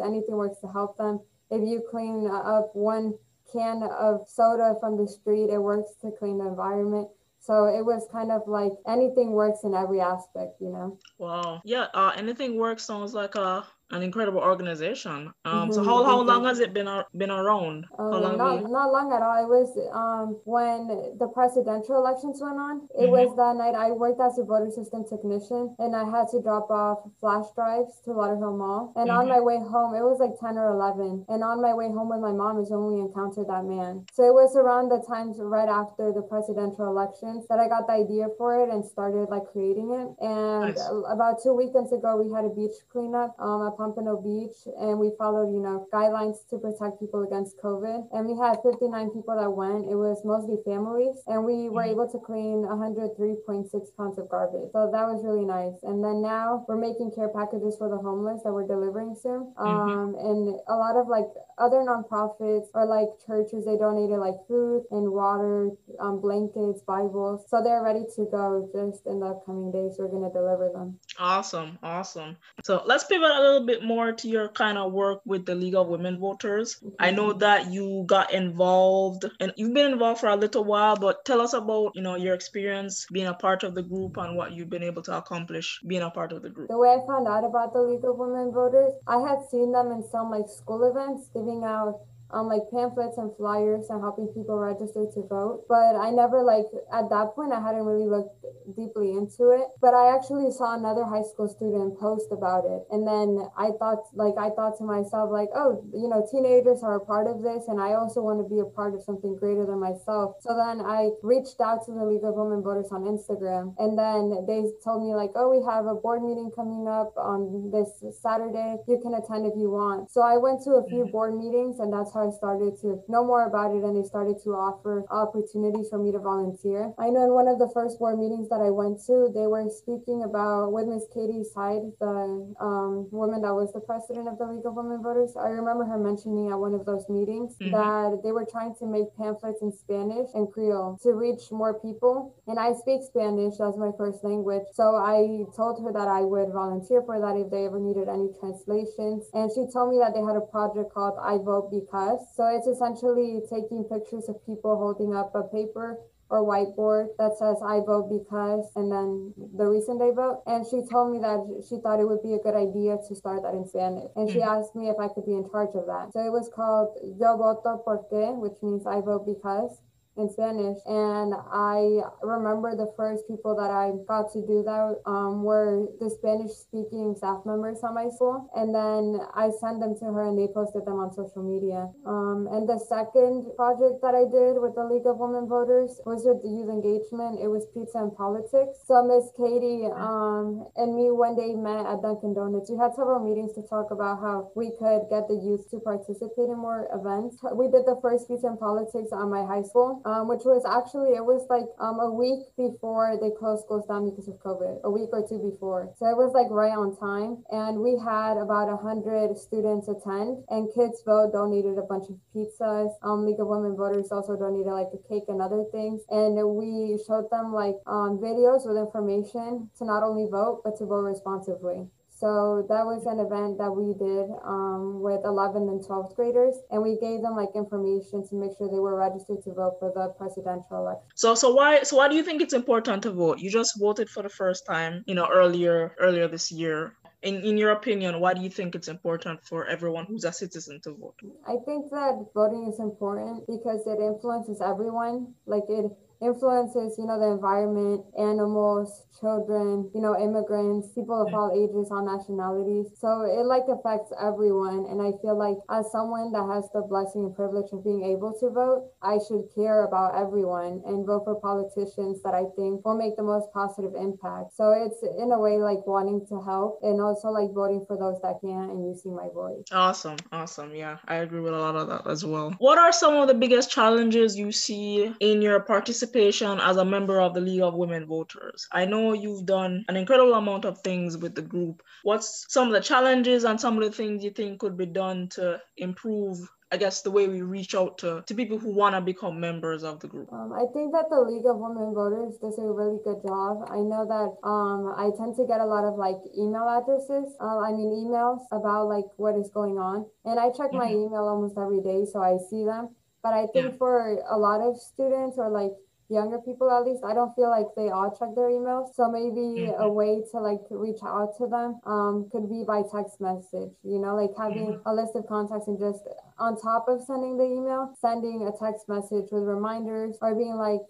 anything 0.03 0.35
works 0.35 0.59
to 0.61 0.67
help 0.67 0.97
them. 0.97 1.19
If 1.51 1.61
you 1.61 1.83
clean 1.89 2.29
up 2.31 2.71
one 2.73 3.13
can 3.51 3.83
of 3.83 4.27
soda 4.27 4.75
from 4.79 4.97
the 4.97 5.07
street, 5.07 5.49
it 5.49 5.59
works 5.59 5.91
to 6.01 6.11
clean 6.11 6.39
the 6.39 6.47
environment. 6.47 7.07
So 7.39 7.65
it 7.65 7.85
was 7.85 8.07
kind 8.11 8.31
of 8.31 8.41
like 8.47 8.71
anything 8.87 9.31
works 9.31 9.59
in 9.63 9.75
every 9.75 10.01
aspect, 10.01 10.59
you 10.59 10.69
know. 10.69 10.97
Wow. 11.19 11.61
Yeah. 11.63 11.87
Uh, 11.93 12.11
anything 12.15 12.57
works 12.57 12.83
sounds 12.83 13.13
like 13.13 13.35
a 13.35 13.67
an 13.91 14.01
incredible 14.01 14.39
organization. 14.39 15.31
Um, 15.45 15.69
mm-hmm. 15.69 15.73
So 15.73 15.83
how, 15.83 16.03
how 16.03 16.21
long 16.21 16.45
has 16.45 16.59
it 16.59 16.73
been 16.73 16.89
been 17.15 17.29
around? 17.29 17.85
Um, 17.99 18.11
long 18.11 18.37
not, 18.37 18.61
you... 18.61 18.67
not 18.67 18.91
long 18.91 19.13
at 19.13 19.21
all. 19.21 19.37
It 19.45 19.49
was 19.49 19.69
um, 19.93 20.41
when 20.45 21.17
the 21.19 21.27
presidential 21.27 21.97
elections 21.97 22.41
went 22.41 22.57
on. 22.57 22.89
It 22.97 23.05
mm-hmm. 23.05 23.13
was 23.13 23.29
that 23.37 23.53
night 23.55 23.77
I 23.77 23.91
worked 23.91 24.19
as 24.19 24.37
a 24.39 24.43
voter 24.43 24.71
system 24.71 25.05
technician 25.05 25.75
and 25.77 25.95
I 25.95 26.09
had 26.09 26.27
to 26.33 26.41
drop 26.41 26.69
off 26.71 27.05
flash 27.19 27.45
drives 27.53 28.01
to 28.05 28.11
Lauderhill 28.11 28.57
Mall. 28.57 28.93
And 28.95 29.09
mm-hmm. 29.09 29.19
on 29.21 29.29
my 29.29 29.39
way 29.39 29.61
home, 29.61 29.93
it 29.93 30.01
was 30.01 30.17
like 30.17 30.33
10 30.41 30.57
or 30.57 30.73
11. 30.73 31.25
And 31.29 31.43
on 31.43 31.61
my 31.61 31.73
way 31.73 31.85
home 31.85 32.09
with 32.09 32.25
my 32.25 32.33
mom 32.33 32.57
is 32.57 32.73
when 32.73 32.89
we 32.89 32.99
encountered 33.05 33.47
that 33.53 33.65
man. 33.69 34.05
So 34.13 34.25
it 34.25 34.33
was 34.33 34.57
around 34.57 34.89
the 34.89 35.05
times 35.05 35.37
right 35.37 35.69
after 35.69 36.09
the 36.09 36.25
presidential 36.25 36.89
elections 36.89 37.45
that 37.53 37.61
I 37.61 37.69
got 37.69 37.85
the 37.85 38.01
idea 38.01 38.33
for 38.37 38.65
it 38.65 38.73
and 38.73 38.81
started 38.81 39.29
like 39.29 39.45
creating 39.53 39.93
it. 39.93 40.09
And 40.25 40.73
nice. 40.73 40.81
about 41.05 41.37
two 41.43 41.53
weekends 41.53 41.93
ago, 41.93 42.17
we 42.17 42.33
had 42.33 42.45
a 42.45 42.53
beach 42.53 42.81
cleanup 42.89 43.37
um, 43.37 43.74
Pompano 43.77 44.17
Beach 44.17 44.57
and 44.79 44.99
we 44.99 45.11
followed, 45.17 45.53
you 45.53 45.61
know, 45.61 45.87
guidelines 45.93 46.47
to 46.49 46.57
protect 46.57 46.99
people 46.99 47.23
against 47.23 47.57
COVID. 47.59 48.07
And 48.11 48.27
we 48.27 48.35
had 48.39 48.57
59 48.63 49.11
people 49.11 49.35
that 49.35 49.51
went. 49.51 49.91
It 49.91 49.95
was 49.95 50.23
mostly 50.25 50.57
families 50.65 51.21
and 51.27 51.43
we 51.43 51.69
were 51.69 51.83
mm-hmm. 51.83 51.99
able 51.99 52.07
to 52.09 52.19
clean 52.19 52.63
103.6 52.65 53.69
pounds 53.97 54.17
of 54.17 54.29
garbage. 54.29 54.71
So 54.71 54.89
that 54.91 55.05
was 55.05 55.23
really 55.23 55.45
nice. 55.45 55.77
And 55.83 56.03
then 56.03 56.21
now 56.21 56.65
we're 56.67 56.79
making 56.79 57.11
care 57.11 57.29
packages 57.29 57.75
for 57.77 57.89
the 57.89 57.97
homeless 57.97 58.43
that 58.43 58.53
we're 58.53 58.67
delivering 58.67 59.15
soon. 59.15 59.53
Mm-hmm. 59.57 59.65
Um, 59.65 60.15
and 60.19 60.59
a 60.67 60.75
lot 60.75 60.95
of 60.95 61.07
like 61.07 61.27
other 61.57 61.83
nonprofits 61.83 62.67
or 62.73 62.85
like 62.85 63.09
churches, 63.25 63.65
they 63.65 63.77
donated 63.77 64.19
like 64.19 64.35
food 64.47 64.83
and 64.91 65.11
water, 65.11 65.71
um, 65.99 66.19
blankets, 66.21 66.81
Bibles. 66.81 67.45
So 67.47 67.63
they're 67.63 67.83
ready 67.83 68.03
to 68.15 68.25
go 68.31 68.69
just 68.73 69.05
in 69.05 69.19
the 69.19 69.27
upcoming 69.27 69.71
days. 69.71 69.95
We're 69.97 70.07
going 70.07 70.23
to 70.23 70.33
deliver 70.33 70.69
them. 70.73 70.99
Awesome. 71.19 71.77
Awesome. 71.81 72.37
So 72.63 72.83
let's 72.85 73.05
pivot 73.05 73.29
a 73.29 73.41
little 73.41 73.64
bit 73.65 73.83
more 73.83 74.11
to 74.11 74.27
your 74.27 74.49
kind 74.49 74.77
of 74.77 74.91
work 74.93 75.21
with 75.25 75.45
the 75.45 75.55
League 75.55 75.75
of 75.75 75.87
Women 75.87 76.19
Voters. 76.19 76.75
Mm-hmm. 76.75 76.95
I 76.99 77.11
know 77.11 77.33
that 77.33 77.71
you 77.71 78.03
got 78.07 78.33
involved 78.33 79.25
and 79.39 79.53
you've 79.57 79.73
been 79.73 79.91
involved 79.91 80.19
for 80.19 80.29
a 80.29 80.35
little 80.35 80.63
while, 80.63 80.95
but 80.95 81.25
tell 81.25 81.41
us 81.41 81.53
about, 81.53 81.91
you 81.95 82.01
know, 82.01 82.15
your 82.15 82.33
experience 82.33 83.05
being 83.11 83.27
a 83.27 83.33
part 83.33 83.63
of 83.63 83.75
the 83.75 83.83
group 83.83 84.17
and 84.17 84.35
what 84.35 84.53
you've 84.53 84.69
been 84.69 84.83
able 84.83 85.01
to 85.03 85.17
accomplish 85.17 85.79
being 85.87 86.01
a 86.01 86.09
part 86.09 86.31
of 86.31 86.41
the 86.41 86.49
group. 86.49 86.69
The 86.69 86.77
way 86.77 86.89
I 86.89 87.05
found 87.07 87.27
out 87.27 87.43
about 87.43 87.73
the 87.73 87.81
League 87.81 88.05
of 88.05 88.17
Women 88.17 88.51
Voters, 88.51 88.93
I 89.07 89.19
had 89.19 89.39
seen 89.49 89.71
them 89.71 89.91
in 89.91 90.03
some 90.09 90.29
like 90.29 90.49
school 90.49 90.83
events 90.89 91.29
giving 91.33 91.63
out 91.63 92.01
um, 92.31 92.47
like 92.47 92.61
pamphlets 92.71 93.17
and 93.17 93.35
flyers 93.37 93.89
and 93.89 94.01
helping 94.01 94.27
people 94.33 94.57
register 94.57 95.05
to 95.13 95.21
vote. 95.27 95.65
But 95.69 95.95
I 95.95 96.09
never 96.09 96.43
like 96.43 96.65
at 96.93 97.09
that 97.09 97.35
point 97.35 97.53
I 97.53 97.61
hadn't 97.61 97.85
really 97.85 98.09
looked 98.09 98.33
deeply 98.75 99.11
into 99.13 99.51
it. 99.53 99.67
But 99.81 99.93
I 99.93 100.13
actually 100.15 100.51
saw 100.51 100.73
another 100.73 101.05
high 101.05 101.23
school 101.23 101.47
student 101.47 101.99
post 101.99 102.31
about 102.31 102.65
it, 102.65 102.83
and 102.89 103.05
then 103.05 103.45
I 103.57 103.71
thought 103.77 104.09
like 104.13 104.35
I 104.39 104.49
thought 104.49 104.77
to 104.79 104.83
myself 104.83 105.29
like, 105.31 105.49
oh, 105.55 105.83
you 105.93 106.09
know, 106.09 106.25
teenagers 106.31 106.81
are 106.81 106.95
a 106.95 107.05
part 107.05 107.27
of 107.27 107.43
this, 107.43 107.67
and 107.67 107.79
I 107.79 107.93
also 107.93 108.21
want 108.21 108.41
to 108.41 108.47
be 108.49 108.59
a 108.59 108.65
part 108.65 108.93
of 108.93 109.03
something 109.03 109.35
greater 109.35 109.65
than 109.65 109.79
myself. 109.79 110.41
So 110.41 110.57
then 110.57 110.81
I 110.81 111.11
reached 111.21 111.61
out 111.61 111.85
to 111.85 111.91
the 111.93 112.05
League 112.05 112.23
of 112.23 112.33
Women 112.35 112.63
Voters 112.63 112.89
on 112.91 113.05
Instagram, 113.05 113.75
and 113.77 113.97
then 113.97 114.45
they 114.47 114.65
told 114.83 115.05
me 115.05 115.13
like, 115.13 115.31
oh, 115.35 115.49
we 115.53 115.61
have 115.65 115.85
a 115.85 115.95
board 115.95 116.23
meeting 116.23 116.49
coming 116.55 116.87
up 116.87 117.13
on 117.17 117.69
this 117.71 118.01
Saturday. 118.21 118.77
You 118.87 118.99
can 119.01 119.13
attend 119.13 119.45
if 119.45 119.53
you 119.57 119.69
want. 119.69 120.09
So 120.11 120.21
I 120.21 120.37
went 120.37 120.63
to 120.63 120.81
a 120.81 120.83
few 120.87 121.03
mm-hmm. 121.05 121.11
board 121.11 121.37
meetings, 121.37 121.79
and 121.79 121.93
that's 121.93 122.14
I 122.15 122.31
started 122.31 122.79
to 122.81 123.03
know 123.07 123.25
more 123.25 123.47
about 123.47 123.75
it 123.75 123.83
and 123.83 123.95
they 123.95 124.07
started 124.07 124.37
to 124.43 124.51
offer 124.55 125.05
opportunities 125.11 125.89
for 125.89 125.99
me 125.99 126.11
to 126.11 126.19
volunteer. 126.19 126.93
I 126.97 127.09
know 127.09 127.25
in 127.25 127.33
one 127.33 127.47
of 127.47 127.59
the 127.59 127.69
first 127.73 127.99
board 127.99 128.19
meetings 128.19 128.49
that 128.49 128.63
I 128.63 128.71
went 128.71 129.03
to, 129.07 129.31
they 129.33 129.47
were 129.47 129.67
speaking 129.69 130.23
about 130.23 130.71
with 130.71 130.87
Miss 130.87 131.05
Katie 131.13 131.43
Hyde, 131.55 131.91
the 131.99 132.55
um, 132.59 133.07
woman 133.11 133.41
that 133.41 133.53
was 133.53 133.73
the 133.73 133.81
president 133.81 134.27
of 134.27 134.37
the 134.37 134.47
League 134.47 134.65
of 134.65 134.75
Women 134.75 135.01
Voters. 135.03 135.35
I 135.35 135.49
remember 135.49 135.83
her 135.85 135.99
mentioning 135.99 136.51
at 136.51 136.59
one 136.59 136.73
of 136.73 136.85
those 136.85 137.05
meetings 137.09 137.57
mm-hmm. 137.59 137.75
that 137.75 138.23
they 138.23 138.31
were 138.31 138.45
trying 138.45 138.75
to 138.79 138.85
make 138.85 139.11
pamphlets 139.17 139.61
in 139.61 139.71
Spanish 139.71 140.29
and 140.33 140.51
Creole 140.51 140.99
to 141.03 141.13
reach 141.13 141.51
more 141.51 141.75
people. 141.79 142.35
And 142.47 142.59
I 142.59 142.73
speak 142.73 143.03
Spanish, 143.03 143.57
that's 143.59 143.77
my 143.77 143.91
first 143.97 144.23
language. 144.23 144.63
So 144.73 144.95
I 144.95 145.45
told 145.55 145.83
her 145.83 145.91
that 145.91 146.07
I 146.07 146.21
would 146.21 146.53
volunteer 146.53 147.01
for 147.03 147.19
that 147.19 147.35
if 147.35 147.51
they 147.51 147.65
ever 147.65 147.79
needed 147.79 148.07
any 148.07 148.29
translations. 148.39 149.27
And 149.33 149.51
she 149.51 149.65
told 149.71 149.91
me 149.91 149.99
that 149.99 150.13
they 150.13 150.21
had 150.21 150.37
a 150.37 150.45
project 150.47 150.93
called 150.93 151.17
I 151.19 151.37
Vote 151.41 151.71
Because 151.71 152.04
so 152.35 152.47
it's 152.47 152.67
essentially 152.67 153.41
taking 153.49 153.83
pictures 153.85 154.29
of 154.29 154.45
people 154.45 154.77
holding 154.77 155.15
up 155.15 155.33
a 155.35 155.43
paper 155.43 155.97
or 156.29 156.41
whiteboard 156.41 157.07
that 157.19 157.37
says 157.37 157.57
I 157.61 157.79
vote 157.85 158.09
because 158.09 158.65
and 158.75 158.91
then 158.91 159.33
the 159.55 159.65
reason 159.65 159.97
they 159.97 160.11
vote. 160.11 160.41
And 160.47 160.65
she 160.65 160.81
told 160.89 161.13
me 161.13 161.19
that 161.19 161.39
she 161.69 161.77
thought 161.77 161.99
it 161.99 162.07
would 162.07 162.23
be 162.23 162.33
a 162.33 162.39
good 162.39 162.55
idea 162.55 162.97
to 163.07 163.15
start 163.15 163.43
that 163.43 163.53
in 163.53 163.67
Spanish. 163.67 164.09
And 164.15 164.29
she 164.29 164.39
mm-hmm. 164.39 164.49
asked 164.49 164.75
me 164.75 164.89
if 164.89 164.97
I 164.99 165.07
could 165.07 165.25
be 165.25 165.33
in 165.33 165.47
charge 165.49 165.75
of 165.75 165.85
that. 165.85 166.13
So 166.13 166.19
it 166.25 166.31
was 166.31 166.49
called 166.49 166.97
Yo 167.03 167.37
voto 167.37 167.77
porque, 167.85 168.33
which 168.41 168.57
means 168.63 168.87
I 168.87 169.01
vote 169.01 169.25
because 169.25 169.81
in 170.17 170.29
Spanish. 170.31 170.79
And 170.87 171.35
I 171.35 172.07
remember 172.23 172.75
the 172.75 172.91
first 172.95 173.27
people 173.27 173.55
that 173.59 173.71
I 173.71 173.91
got 174.07 174.31
to 174.33 174.41
do 174.47 174.63
that 174.63 175.03
um, 175.05 175.43
were 175.43 175.87
the 175.99 176.09
Spanish 176.09 176.51
speaking 176.55 177.15
staff 177.17 177.43
members 177.45 177.83
at 177.83 177.91
my 177.91 178.07
school. 178.07 178.47
And 178.55 178.71
then 178.71 179.19
I 179.35 179.51
sent 179.51 179.83
them 179.83 179.95
to 179.99 180.05
her 180.15 180.23
and 180.27 180.39
they 180.39 180.47
posted 180.47 180.87
them 180.87 181.03
on 181.03 181.11
social 181.11 181.43
media. 181.43 181.91
Um, 182.07 182.47
and 182.51 182.63
the 182.67 182.79
second 182.79 183.51
project 183.59 183.99
that 184.01 184.15
I 184.15 184.23
did 184.23 184.59
with 184.63 184.75
the 184.75 184.87
League 184.87 185.07
of 185.07 185.19
Women 185.19 185.47
Voters 185.51 185.99
was 186.07 186.23
with 186.23 186.39
the 186.43 186.51
youth 186.51 186.71
engagement. 186.71 187.43
It 187.43 187.51
was 187.51 187.67
pizza 187.75 187.99
and 187.99 188.15
politics. 188.15 188.87
So 188.87 189.03
Miss 189.03 189.35
Katie 189.35 189.91
um, 189.91 190.67
and 190.79 190.95
me 190.95 191.11
one 191.11 191.35
day 191.35 191.51
met 191.55 191.83
at 191.83 191.99
Dunkin' 191.99 192.33
Donuts. 192.33 192.71
We 192.71 192.79
had 192.79 192.95
several 192.95 193.19
meetings 193.19 193.51
to 193.59 193.63
talk 193.67 193.91
about 193.91 194.23
how 194.23 194.51
we 194.55 194.71
could 194.79 195.11
get 195.11 195.27
the 195.27 195.35
youth 195.35 195.67
to 195.75 195.83
participate 195.83 196.47
in 196.47 196.55
more 196.55 196.87
events. 196.95 197.43
We 197.51 197.67
did 197.67 197.83
the 197.83 197.99
first 197.99 198.31
pizza 198.31 198.47
and 198.47 198.59
politics 198.59 199.11
on 199.11 199.27
my 199.27 199.43
high 199.43 199.63
school 199.63 200.04
um, 200.05 200.29
which 200.29 200.45
was 200.45 200.63
actually 200.63 201.17
it 201.17 201.25
was 201.25 201.49
like 201.49 201.65
um, 201.81 201.99
a 201.99 202.09
week 202.09 202.45
before 202.55 203.17
they 203.17 203.33
closed 203.33 203.65
schools 203.65 203.89
down 203.89 204.05
because 204.05 204.29
of 204.29 204.37
COVID, 204.37 204.85
a 204.85 204.91
week 204.91 205.09
or 205.11 205.25
two 205.27 205.41
before. 205.41 205.91
So 205.97 206.05
it 206.05 206.15
was 206.15 206.31
like 206.37 206.47
right 206.53 206.77
on 206.77 206.93
time, 206.95 207.41
and 207.49 207.81
we 207.81 207.97
had 207.97 208.37
about 208.37 208.69
hundred 208.81 209.33
students 209.37 209.89
attend, 209.89 210.45
and 210.53 210.69
Kids 210.73 211.01
Vote 211.05 211.33
donated 211.33 211.77
a 211.81 211.85
bunch 211.89 212.05
of 212.09 212.21
pizzas. 212.29 212.93
Um, 213.01 213.25
League 213.25 213.41
of 213.41 213.49
Women 213.49 213.75
Voters 213.75 214.13
also 214.13 214.37
donated 214.37 214.71
like 214.71 214.93
a 214.93 215.01
cake 215.09 215.25
and 215.27 215.41
other 215.41 215.65
things, 215.73 216.05
and 216.13 216.37
we 216.53 217.01
showed 217.01 217.27
them 217.33 217.51
like 217.51 217.75
um, 217.89 218.21
videos 218.21 218.69
with 218.69 218.77
information 218.77 219.69
to 219.77 219.85
not 219.85 220.03
only 220.05 220.29
vote 220.29 220.61
but 220.63 220.77
to 220.77 220.85
vote 220.85 221.09
responsibly. 221.09 221.89
So 222.17 222.65
that 222.69 222.85
was 222.85 223.05
an 223.05 223.19
event 223.19 223.57
that 223.59 223.71
we 223.71 223.91
did 223.91 224.31
um, 224.47 225.01
with 225.01 225.19
11th 225.23 225.67
and 225.67 225.83
12th 225.83 226.15
graders, 226.15 226.55
and 226.71 226.81
we 226.81 226.97
gave 226.99 227.21
them 227.21 227.35
like 227.35 227.49
information 227.55 228.25
to 228.29 228.35
make 228.35 228.55
sure 228.57 228.71
they 228.71 228.79
were 228.79 228.95
registered 228.95 229.43
to 229.43 229.51
vote 229.51 229.75
for 229.79 229.91
the 229.93 230.15
presidential 230.17 230.79
election. 230.79 231.03
So, 231.15 231.35
so 231.35 231.53
why, 231.53 231.83
so 231.83 231.97
why 231.97 232.07
do 232.07 232.15
you 232.15 232.23
think 232.23 232.41
it's 232.41 232.53
important 232.53 233.03
to 233.03 233.11
vote? 233.11 233.39
You 233.39 233.51
just 233.51 233.77
voted 233.77 234.09
for 234.09 234.23
the 234.23 234.29
first 234.29 234.65
time, 234.65 235.03
you 235.07 235.13
know, 235.13 235.27
earlier, 235.27 235.93
earlier 235.99 236.29
this 236.29 236.53
year 236.53 236.95
in, 237.25 237.43
in 237.43 237.57
your 237.57 237.71
opinion, 237.71 238.19
why 238.19 238.33
do 238.35 238.41
you 238.41 238.49
think 238.49 238.75
it's 238.75 238.87
important 238.87 239.43
for 239.43 239.65
everyone 239.65 240.05
who's 240.05 240.25
a 240.25 240.31
citizen 240.31 240.79
to 240.81 240.93
vote? 240.93 241.19
I 241.47 241.57
think 241.65 241.89
that 241.89 242.27
voting 242.35 242.67
is 242.71 242.79
important 242.79 243.47
because 243.47 243.81
it 243.87 243.99
influences 243.99 244.61
everyone. 244.61 245.33
Like 245.47 245.63
it 245.67 245.91
influences, 246.21 246.95
you 246.97 247.05
know, 247.05 247.19
the 247.19 247.31
environment, 247.31 248.05
animals, 248.17 249.05
children, 249.19 249.89
you 249.93 250.01
know, 250.01 250.17
immigrants, 250.17 250.89
people 250.95 251.15
of 251.15 251.33
all 251.33 251.51
ages, 251.51 251.91
all 251.91 252.03
nationalities. 252.03 252.91
So 252.99 253.23
it 253.23 253.45
like 253.45 253.67
affects 253.67 254.11
everyone. 254.19 254.87
And 254.89 255.01
I 255.01 255.11
feel 255.21 255.37
like 255.37 255.57
as 255.69 255.91
someone 255.91 256.31
that 256.31 256.47
has 256.47 256.67
the 256.73 256.81
blessing 256.81 257.25
and 257.25 257.35
privilege 257.35 257.71
of 257.71 257.83
being 257.83 258.03
able 258.03 258.33
to 258.39 258.49
vote, 258.49 258.91
I 259.01 259.19
should 259.27 259.47
care 259.55 259.85
about 259.85 260.15
everyone 260.15 260.81
and 260.85 261.05
vote 261.05 261.23
for 261.25 261.35
politicians 261.39 262.21
that 262.23 262.33
I 262.33 262.47
think 262.55 262.85
will 262.85 262.97
make 262.97 263.15
the 263.15 263.23
most 263.23 263.51
positive 263.53 263.95
impact. 263.95 264.55
So 264.55 264.71
it's 264.71 265.03
in 265.03 265.31
a 265.31 265.39
way 265.39 265.57
like 265.57 265.85
wanting 265.87 266.25
to 266.29 266.41
help 266.41 266.79
and 266.81 266.99
also 267.01 267.29
like 267.29 267.51
voting 267.53 267.85
for 267.87 267.97
those 267.97 268.19
that 268.21 268.39
can 268.41 268.69
and 268.71 268.85
using 268.85 269.15
my 269.15 269.27
voice. 269.33 269.63
Awesome. 269.71 270.17
Awesome. 270.31 270.75
Yeah, 270.75 270.97
I 271.07 271.15
agree 271.15 271.41
with 271.41 271.53
a 271.53 271.59
lot 271.59 271.75
of 271.75 271.87
that 271.87 272.07
as 272.07 272.25
well. 272.25 272.53
What 272.57 272.77
are 272.77 272.91
some 272.91 273.15
of 273.15 273.27
the 273.27 273.33
biggest 273.33 273.71
challenges 273.71 274.35
you 274.35 274.51
see 274.51 275.13
in 275.19 275.41
your 275.41 275.59
participation 275.61 276.04
as 276.13 276.77
a 276.77 276.85
member 276.85 277.21
of 277.21 277.33
the 277.33 277.41
League 277.41 277.61
of 277.61 277.73
Women 277.73 278.05
Voters? 278.05 278.67
I 278.71 278.85
know 278.85 279.13
you've 279.13 279.45
done 279.45 279.85
an 279.87 279.95
incredible 279.95 280.33
amount 280.33 280.65
of 280.65 280.79
things 280.79 281.17
with 281.17 281.35
the 281.35 281.41
group. 281.41 281.81
What's 282.03 282.45
some 282.49 282.67
of 282.67 282.73
the 282.73 282.81
challenges 282.81 283.43
and 283.43 283.59
some 283.59 283.77
of 283.77 283.83
the 283.83 283.91
things 283.91 284.23
you 284.23 284.31
think 284.31 284.59
could 284.59 284.77
be 284.77 284.85
done 284.85 285.29
to 285.29 285.61
improve 285.77 286.49
I 286.71 286.77
guess 286.77 287.03
the 287.03 287.11
way 287.11 287.27
we 287.27 287.41
reach 287.41 287.75
out 287.75 287.99
to, 287.99 288.23
to 288.25 288.33
people 288.33 288.57
who 288.57 288.73
want 288.73 288.95
to 288.95 289.01
become 289.01 289.39
members 289.39 289.83
of 289.83 289.99
the 289.99 290.07
group? 290.07 290.33
Um, 290.33 290.51
I 290.51 290.65
think 290.73 290.91
that 290.91 291.05
the 291.09 291.21
League 291.21 291.45
of 291.45 291.57
Women 291.57 291.93
Voters 291.93 292.37
does 292.41 292.57
a 292.57 292.65
really 292.65 292.97
good 293.03 293.21
job. 293.21 293.69
I 293.69 293.77
know 293.77 294.03
that 294.03 294.29
um, 294.43 294.91
I 294.97 295.11
tend 295.15 295.35
to 295.37 295.45
get 295.45 295.61
a 295.61 295.65
lot 295.65 295.85
of 295.85 295.95
like 295.95 296.17
email 296.37 296.67
addresses, 296.67 297.31
uh, 297.39 297.59
I 297.63 297.71
mean 297.71 297.93
emails 298.03 298.43
about 298.51 298.89
like 298.89 299.05
what 299.17 299.37
is 299.37 299.49
going 299.53 299.77
on, 299.77 300.05
and 300.25 300.39
I 300.39 300.49
check 300.49 300.73
mm-hmm. 300.73 300.83
my 300.83 300.89
email 300.89 301.29
almost 301.29 301.55
every 301.57 301.81
day, 301.81 302.03
so 302.11 302.19
I 302.19 302.35
see 302.49 302.65
them. 302.65 302.89
But 303.21 303.33
I 303.33 303.45
think 303.53 303.71
yeah. 303.71 303.77
for 303.77 304.19
a 304.29 304.37
lot 304.37 304.61
of 304.61 304.75
students 304.75 305.37
or 305.37 305.49
like 305.49 305.71
younger 306.09 306.37
people 306.39 306.69
at 306.69 306.85
least 306.85 307.03
i 307.03 307.13
don't 307.13 307.33
feel 307.35 307.49
like 307.49 307.65
they 307.75 307.89
all 307.89 308.13
check 308.13 308.29
their 308.35 308.49
emails 308.49 308.93
so 308.93 309.09
maybe 309.09 309.65
mm-hmm. 309.65 309.81
a 309.81 309.89
way 309.89 310.21
to 310.31 310.37
like 310.37 310.61
reach 310.69 311.01
out 311.05 311.35
to 311.37 311.47
them 311.47 311.79
um, 311.85 312.29
could 312.31 312.49
be 312.49 312.63
by 312.67 312.81
text 312.93 313.19
message 313.19 313.73
you 313.83 313.97
know 313.97 314.13
like 314.13 314.29
having 314.37 314.77
mm-hmm. 314.77 314.89
a 314.89 314.93
list 314.93 315.15
of 315.15 315.25
contacts 315.27 315.67
and 315.67 315.79
just 315.79 316.05
on 316.37 316.59
top 316.59 316.85
of 316.87 317.01
sending 317.01 317.37
the 317.37 317.43
email 317.43 317.89
sending 317.99 318.45
a 318.45 318.53
text 318.53 318.87
message 318.87 319.25
with 319.31 319.43
reminders 319.43 320.17
or 320.21 320.35
being 320.35 320.55
like 320.55 320.83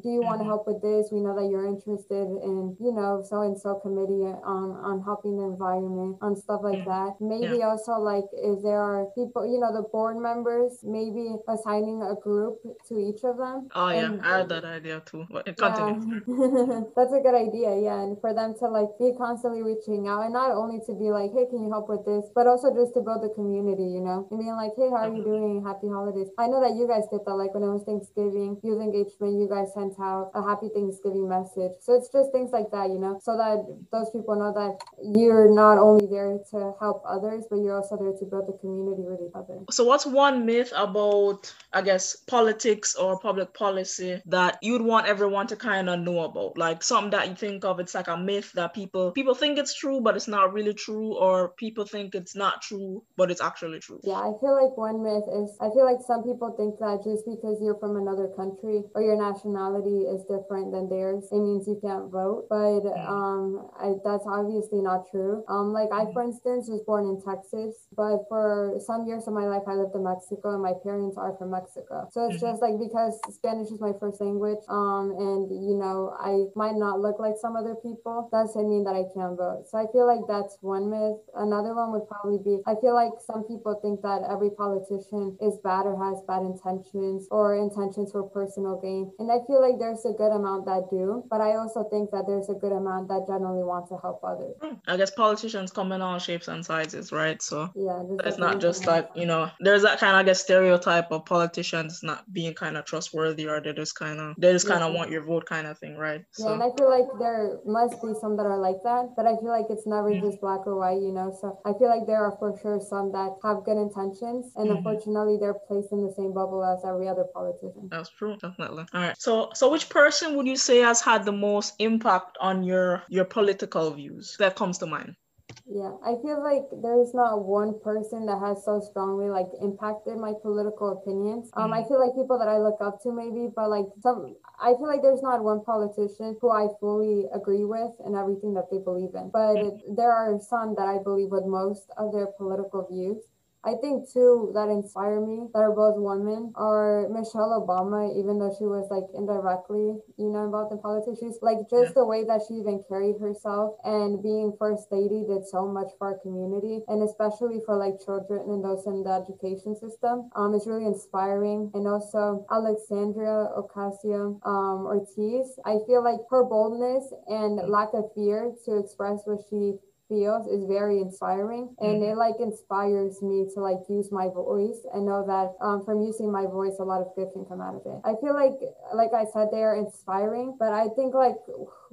do 0.00 0.08
you 0.08 0.22
want 0.22 0.40
to 0.40 0.48
mm-hmm. 0.48 0.56
help 0.56 0.66
with 0.66 0.80
this 0.80 1.12
we 1.12 1.20
know 1.20 1.36
that 1.36 1.50
you're 1.50 1.66
interested 1.66 2.24
in 2.40 2.76
you 2.80 2.92
know 2.92 3.20
so 3.20 3.42
and 3.42 3.58
so 3.58 3.76
committee 3.76 4.24
on 4.40 4.72
on 4.80 5.02
helping 5.04 5.36
the 5.36 5.44
environment 5.44 6.16
on 6.22 6.34
stuff 6.34 6.60
like 6.64 6.80
mm-hmm. 6.80 6.88
that 6.88 7.12
maybe 7.20 7.58
yeah. 7.58 7.68
also 7.68 8.00
like 8.00 8.24
if 8.32 8.62
there 8.62 8.80
are 8.80 9.06
people 9.14 9.44
you 9.44 9.60
know 9.60 9.72
the 9.74 9.84
board 9.92 10.16
members 10.16 10.80
maybe 10.82 11.36
assigning 11.48 12.00
a 12.02 12.14
group 12.16 12.56
to 12.88 12.96
each 12.98 13.24
of 13.24 13.36
them 13.36 13.68
oh 13.74 13.90
yeah 13.90 14.06
and, 14.06 14.22
i 14.22 14.40
heard 14.40 14.48
that 14.48 14.61
idea 14.64 15.02
too. 15.04 15.26
Continue. 15.56 16.22
Yeah. 16.26 16.80
That's 16.96 17.12
a 17.12 17.20
good 17.20 17.34
idea, 17.34 17.76
yeah. 17.78 18.02
And 18.02 18.20
for 18.20 18.34
them 18.34 18.54
to 18.60 18.68
like 18.68 18.88
be 18.98 19.12
constantly 19.16 19.62
reaching 19.62 20.08
out 20.08 20.22
and 20.22 20.32
not 20.32 20.50
only 20.52 20.80
to 20.86 20.92
be 20.94 21.10
like, 21.10 21.32
hey, 21.32 21.46
can 21.50 21.64
you 21.64 21.70
help 21.70 21.88
with 21.88 22.04
this, 22.04 22.30
but 22.34 22.46
also 22.46 22.74
just 22.74 22.94
to 22.94 23.00
build 23.00 23.22
the 23.22 23.32
community, 23.34 23.84
you 23.84 24.00
know, 24.00 24.26
and 24.30 24.38
being 24.38 24.56
like, 24.56 24.72
hey, 24.76 24.90
how 24.90 25.08
are 25.08 25.14
you 25.14 25.22
doing? 25.22 25.62
Happy 25.64 25.88
holidays. 25.88 26.28
I 26.38 26.48
know 26.48 26.60
that 26.60 26.74
you 26.76 26.86
guys 26.86 27.04
did 27.10 27.24
that, 27.24 27.34
like 27.34 27.54
when 27.54 27.62
it 27.62 27.72
was 27.72 27.84
Thanksgiving, 27.84 28.58
youth 28.62 28.80
engagement, 28.80 29.40
you 29.40 29.48
guys 29.48 29.72
sent 29.74 29.94
out 30.00 30.30
a 30.34 30.42
happy 30.42 30.68
Thanksgiving 30.74 31.28
message. 31.28 31.72
So 31.80 31.94
it's 31.94 32.10
just 32.10 32.32
things 32.32 32.50
like 32.52 32.70
that, 32.70 32.88
you 32.90 32.98
know, 32.98 33.18
so 33.22 33.36
that 33.36 33.64
those 33.90 34.10
people 34.10 34.36
know 34.36 34.52
that 34.52 34.78
you're 35.02 35.52
not 35.52 35.78
only 35.78 36.06
there 36.06 36.38
to 36.50 36.74
help 36.80 37.02
others, 37.06 37.44
but 37.48 37.56
you're 37.56 37.76
also 37.76 37.96
there 37.96 38.12
to 38.12 38.24
build 38.26 38.48
the 38.48 38.56
community 38.58 39.02
with 39.02 39.20
each 39.20 39.34
other. 39.34 39.60
So 39.70 39.84
what's 39.84 40.06
one 40.06 40.44
myth 40.44 40.72
about, 40.76 41.52
I 41.72 41.82
guess, 41.82 42.16
politics 42.16 42.94
or 42.94 43.18
public 43.18 43.54
policy 43.54 44.20
that 44.26 44.51
that 44.52 44.62
you'd 44.62 44.82
want 44.82 45.06
everyone 45.06 45.46
to 45.46 45.56
kind 45.56 45.88
of 45.88 46.00
know 46.00 46.20
about 46.20 46.58
like 46.58 46.82
something 46.82 47.10
that 47.10 47.28
you 47.28 47.34
think 47.34 47.64
of 47.64 47.80
it's 47.80 47.94
like 47.94 48.08
a 48.08 48.16
myth 48.16 48.52
that 48.52 48.74
people 48.74 49.10
people 49.12 49.34
think 49.34 49.58
it's 49.58 49.74
true 49.74 50.00
but 50.00 50.16
it's 50.16 50.28
not 50.28 50.52
really 50.52 50.74
true 50.74 51.14
or 51.14 51.50
people 51.56 51.84
think 51.84 52.14
it's 52.14 52.36
not 52.36 52.60
true 52.60 53.02
but 53.16 53.30
it's 53.30 53.40
actually 53.40 53.78
true 53.80 54.00
yeah 54.04 54.20
i 54.20 54.30
feel 54.40 54.54
like 54.54 54.76
one 54.76 55.02
myth 55.02 55.24
is 55.32 55.56
i 55.60 55.68
feel 55.70 55.84
like 55.84 56.00
some 56.06 56.22
people 56.22 56.52
think 56.56 56.78
that 56.78 57.00
just 57.04 57.24
because 57.24 57.58
you're 57.62 57.78
from 57.78 57.96
another 57.96 58.28
country 58.36 58.82
or 58.94 59.02
your 59.02 59.16
nationality 59.16 60.04
is 60.04 60.22
different 60.28 60.72
than 60.72 60.88
theirs 60.88 61.24
it 61.32 61.40
means 61.40 61.66
you 61.66 61.78
can't 61.80 62.10
vote 62.10 62.46
but 62.50 62.84
mm. 62.84 63.08
um 63.08 63.68
I, 63.80 63.94
that's 64.04 64.26
obviously 64.26 64.82
not 64.82 65.08
true 65.10 65.44
um 65.48 65.72
like 65.72 65.88
i 65.92 66.04
mm. 66.04 66.12
for 66.12 66.22
instance 66.22 66.68
was 66.68 66.82
born 66.82 67.08
in 67.08 67.16
texas 67.22 67.88
but 67.96 68.28
for 68.28 68.76
some 68.84 69.06
years 69.06 69.26
of 69.26 69.32
my 69.32 69.46
life 69.46 69.62
i 69.66 69.74
lived 69.74 69.94
in 69.94 70.04
mexico 70.04 70.52
and 70.52 70.62
my 70.62 70.74
parents 70.82 71.16
are 71.16 71.34
from 71.38 71.50
mexico 71.50 72.08
so 72.12 72.26
it's 72.26 72.36
mm-hmm. 72.36 72.52
just 72.52 72.60
like 72.60 72.76
because 72.78 73.16
spanish 73.30 73.70
is 73.70 73.80
my 73.80 73.92
first 73.98 74.20
language 74.20 74.41
language 74.42 74.64
um, 74.68 75.14
and 75.18 75.50
you 75.50 75.74
know 75.74 76.14
i 76.20 76.44
might 76.56 76.74
not 76.74 77.00
look 77.00 77.18
like 77.18 77.34
some 77.40 77.56
other 77.56 77.74
people. 77.82 78.28
Doesn't 78.32 78.68
mean 78.68 78.84
that 78.84 78.94
i 78.94 79.04
can't 79.14 79.36
vote. 79.36 79.64
So 79.68 79.78
i 79.78 79.86
feel 79.92 80.06
like 80.06 80.20
that's 80.28 80.58
one 80.60 80.90
myth. 80.90 81.18
Another 81.34 81.74
one 81.74 81.92
would 81.92 82.08
probably 82.08 82.38
be 82.42 82.62
i 82.66 82.74
feel 82.80 82.94
like 82.94 83.12
some 83.24 83.44
people 83.44 83.78
think 83.82 84.02
that 84.02 84.22
every 84.30 84.50
politician 84.50 85.36
is 85.40 85.58
bad 85.64 85.86
or 85.86 85.96
has 85.96 86.22
bad 86.26 86.42
intentions 86.42 87.28
or 87.30 87.56
intentions 87.56 88.12
for 88.12 88.22
personal 88.24 88.80
gain. 88.80 89.10
And 89.18 89.30
i 89.30 89.38
feel 89.46 89.60
like 89.60 89.78
there's 89.78 90.04
a 90.04 90.12
good 90.12 90.32
amount 90.32 90.66
that 90.66 90.90
do 90.90 91.24
but 91.30 91.40
i 91.40 91.56
also 91.56 91.84
think 91.90 92.10
that 92.10 92.24
there's 92.26 92.48
a 92.48 92.54
good 92.54 92.72
amount 92.72 93.08
that 93.08 93.26
generally 93.26 93.62
want 93.62 93.88
to 93.88 93.96
help 94.02 94.20
others. 94.24 94.54
Hmm. 94.60 94.76
i 94.86 94.96
guess 94.96 95.10
politicians 95.10 95.70
come 95.70 95.92
in 95.92 96.02
all 96.02 96.18
shapes 96.18 96.48
and 96.48 96.64
sizes 96.64 97.12
right? 97.12 97.40
So 97.42 97.70
yeah 97.74 98.02
it's 98.24 98.38
not 98.38 98.60
just 98.60 98.86
like 98.86 99.08
you 99.14 99.26
know 99.26 99.50
there's 99.60 99.82
that 99.82 99.98
kind 99.98 100.14
of 100.14 100.20
I 100.20 100.24
guess 100.24 100.40
stereotype 100.40 101.10
of 101.10 101.24
politicians 101.26 102.00
not 102.02 102.30
being 102.32 102.54
kind 102.54 102.76
of 102.76 102.84
trustworthy 102.84 103.46
or 103.46 103.60
they're 103.60 103.72
just 103.72 103.94
kind 103.98 104.20
of 104.20 104.31
they 104.38 104.52
just 104.52 104.66
kind 104.66 104.82
of 104.82 104.92
yeah. 104.92 104.98
want 104.98 105.10
your 105.10 105.22
vote 105.22 105.46
kind 105.46 105.66
of 105.66 105.78
thing, 105.78 105.96
right? 105.96 106.24
Yeah, 106.38 106.52
and 106.52 106.62
I 106.62 106.70
feel 106.76 106.88
like 106.88 107.06
there 107.18 107.58
must 107.66 108.00
be 108.02 108.14
some 108.20 108.36
that 108.36 108.46
are 108.46 108.58
like 108.58 108.82
that, 108.84 109.14
but 109.16 109.26
I 109.26 109.36
feel 109.40 109.50
like 109.50 109.66
it's 109.70 109.86
never 109.86 110.10
mm-hmm. 110.10 110.26
just 110.26 110.40
black 110.40 110.66
or 110.66 110.76
white, 110.76 111.00
you 111.00 111.12
know. 111.12 111.36
So 111.40 111.60
I 111.64 111.72
feel 111.78 111.88
like 111.88 112.06
there 112.06 112.24
are 112.24 112.36
for 112.38 112.58
sure 112.60 112.80
some 112.80 113.12
that 113.12 113.36
have 113.44 113.64
good 113.64 113.76
intentions, 113.76 114.52
and 114.56 114.68
mm-hmm. 114.68 114.76
unfortunately, 114.78 115.38
they're 115.40 115.58
placed 115.68 115.92
in 115.92 116.06
the 116.06 116.12
same 116.12 116.32
bubble 116.32 116.64
as 116.64 116.84
every 116.84 117.08
other 117.08 117.24
politician. 117.32 117.88
That's 117.90 118.10
true, 118.10 118.36
definitely. 118.36 118.84
All 118.92 119.00
right. 119.00 119.20
So, 119.20 119.50
so 119.54 119.70
which 119.70 119.88
person 119.88 120.36
would 120.36 120.46
you 120.46 120.56
say 120.56 120.78
has 120.78 121.00
had 121.00 121.24
the 121.24 121.32
most 121.32 121.74
impact 121.78 122.38
on 122.40 122.62
your 122.62 123.02
your 123.08 123.24
political 123.24 123.90
views 123.90 124.36
that 124.38 124.56
comes 124.56 124.78
to 124.78 124.86
mind? 124.86 125.16
Yeah, 125.66 125.94
I 126.04 126.16
feel 126.22 126.42
like 126.42 126.66
there's 126.82 127.14
not 127.14 127.44
one 127.44 127.78
person 127.80 128.26
that 128.26 128.40
has 128.40 128.64
so 128.64 128.80
strongly 128.80 129.30
like 129.30 129.46
impacted 129.60 130.18
my 130.18 130.32
political 130.42 130.90
opinions. 130.90 131.50
Um, 131.54 131.70
mm-hmm. 131.70 131.84
I 131.84 131.88
feel 131.88 132.00
like 132.00 132.14
people 132.18 132.38
that 132.38 132.48
I 132.48 132.58
look 132.58 132.78
up 132.80 133.00
to 133.02 133.12
maybe, 133.12 133.48
but 133.54 133.70
like 133.70 133.86
some, 134.02 134.34
I 134.60 134.74
feel 134.74 134.88
like 134.88 135.02
there's 135.02 135.22
not 135.22 135.42
one 135.44 135.62
politician 135.64 136.36
who 136.40 136.50
I 136.50 136.66
fully 136.80 137.26
agree 137.32 137.64
with 137.64 137.92
and 138.04 138.16
everything 138.16 138.54
that 138.54 138.70
they 138.70 138.78
believe 138.78 139.14
in. 139.14 139.30
But 139.30 139.54
mm-hmm. 139.54 139.94
there 139.94 140.12
are 140.12 140.38
some 140.40 140.74
that 140.76 140.88
I 140.88 140.98
believe 140.98 141.30
with 141.30 141.46
most 141.46 141.90
of 141.96 142.12
their 142.12 142.26
political 142.36 142.86
views. 142.90 143.22
I 143.64 143.74
think 143.80 144.10
two 144.10 144.50
that 144.54 144.68
inspire 144.68 145.20
me 145.20 145.46
that 145.52 145.60
are 145.60 145.70
both 145.70 145.94
women 145.96 146.52
are 146.56 147.06
Michelle 147.10 147.54
Obama, 147.62 148.10
even 148.18 148.38
though 148.38 148.54
she 148.56 148.64
was 148.64 148.90
like 148.90 149.06
indirectly, 149.14 150.02
you 150.18 150.30
know, 150.30 150.44
involved 150.44 150.72
in 150.72 150.80
politics. 150.80 151.20
She's 151.20 151.38
like 151.42 151.70
just 151.70 151.94
the 151.94 152.04
way 152.04 152.24
that 152.24 152.42
she 152.48 152.54
even 152.54 152.82
carried 152.88 153.20
herself 153.20 153.78
and 153.84 154.22
being 154.22 154.56
first 154.58 154.90
lady 154.90 155.22
did 155.28 155.46
so 155.46 155.68
much 155.68 155.94
for 155.98 156.10
our 156.10 156.18
community 156.18 156.82
and 156.88 157.02
especially 157.06 157.60
for 157.64 157.76
like 157.76 158.02
children 158.02 158.50
and 158.50 158.64
those 158.64 158.86
in 158.86 159.04
the 159.04 159.14
education 159.14 159.76
system. 159.76 160.30
Um, 160.34 160.54
it's 160.54 160.66
really 160.66 160.86
inspiring. 160.86 161.70
And 161.74 161.86
also 161.86 162.46
Alexandria 162.50 163.46
Ocasio 163.54 164.40
um, 164.42 164.90
Cortez. 165.02 165.58
I 165.64 165.78
feel 165.86 166.02
like 166.02 166.20
her 166.30 166.44
boldness 166.44 167.12
and 167.28 167.56
lack 167.68 167.94
of 167.94 168.10
fear 168.14 168.52
to 168.64 168.78
express 168.78 169.22
what 169.24 169.40
she 169.48 169.74
feels 170.12 170.44
is 170.46 170.68
very 170.68 171.00
inspiring 171.00 171.72
and 171.80 172.04
mm-hmm. 172.04 172.12
it 172.12 172.16
like 172.20 172.36
inspires 172.36 173.22
me 173.24 173.48
to 173.48 173.64
like 173.64 173.80
use 173.88 174.12
my 174.12 174.28
voice 174.28 174.84
and 174.92 175.08
know 175.08 175.24
that 175.24 175.56
um, 175.64 175.80
from 175.84 176.04
using 176.04 176.30
my 176.30 176.44
voice 176.44 176.76
a 176.80 176.84
lot 176.84 177.00
of 177.00 177.08
good 177.16 177.32
can 177.32 177.48
come 177.48 177.64
out 177.64 177.72
of 177.72 177.80
it 177.88 177.96
i 178.04 178.12
feel 178.20 178.36
like 178.36 178.60
like 178.92 179.16
i 179.16 179.24
said 179.32 179.48
they 179.48 179.64
are 179.64 179.80
inspiring 179.80 180.52
but 180.60 180.76
i 180.76 180.84
think 180.92 181.14
like 181.14 181.40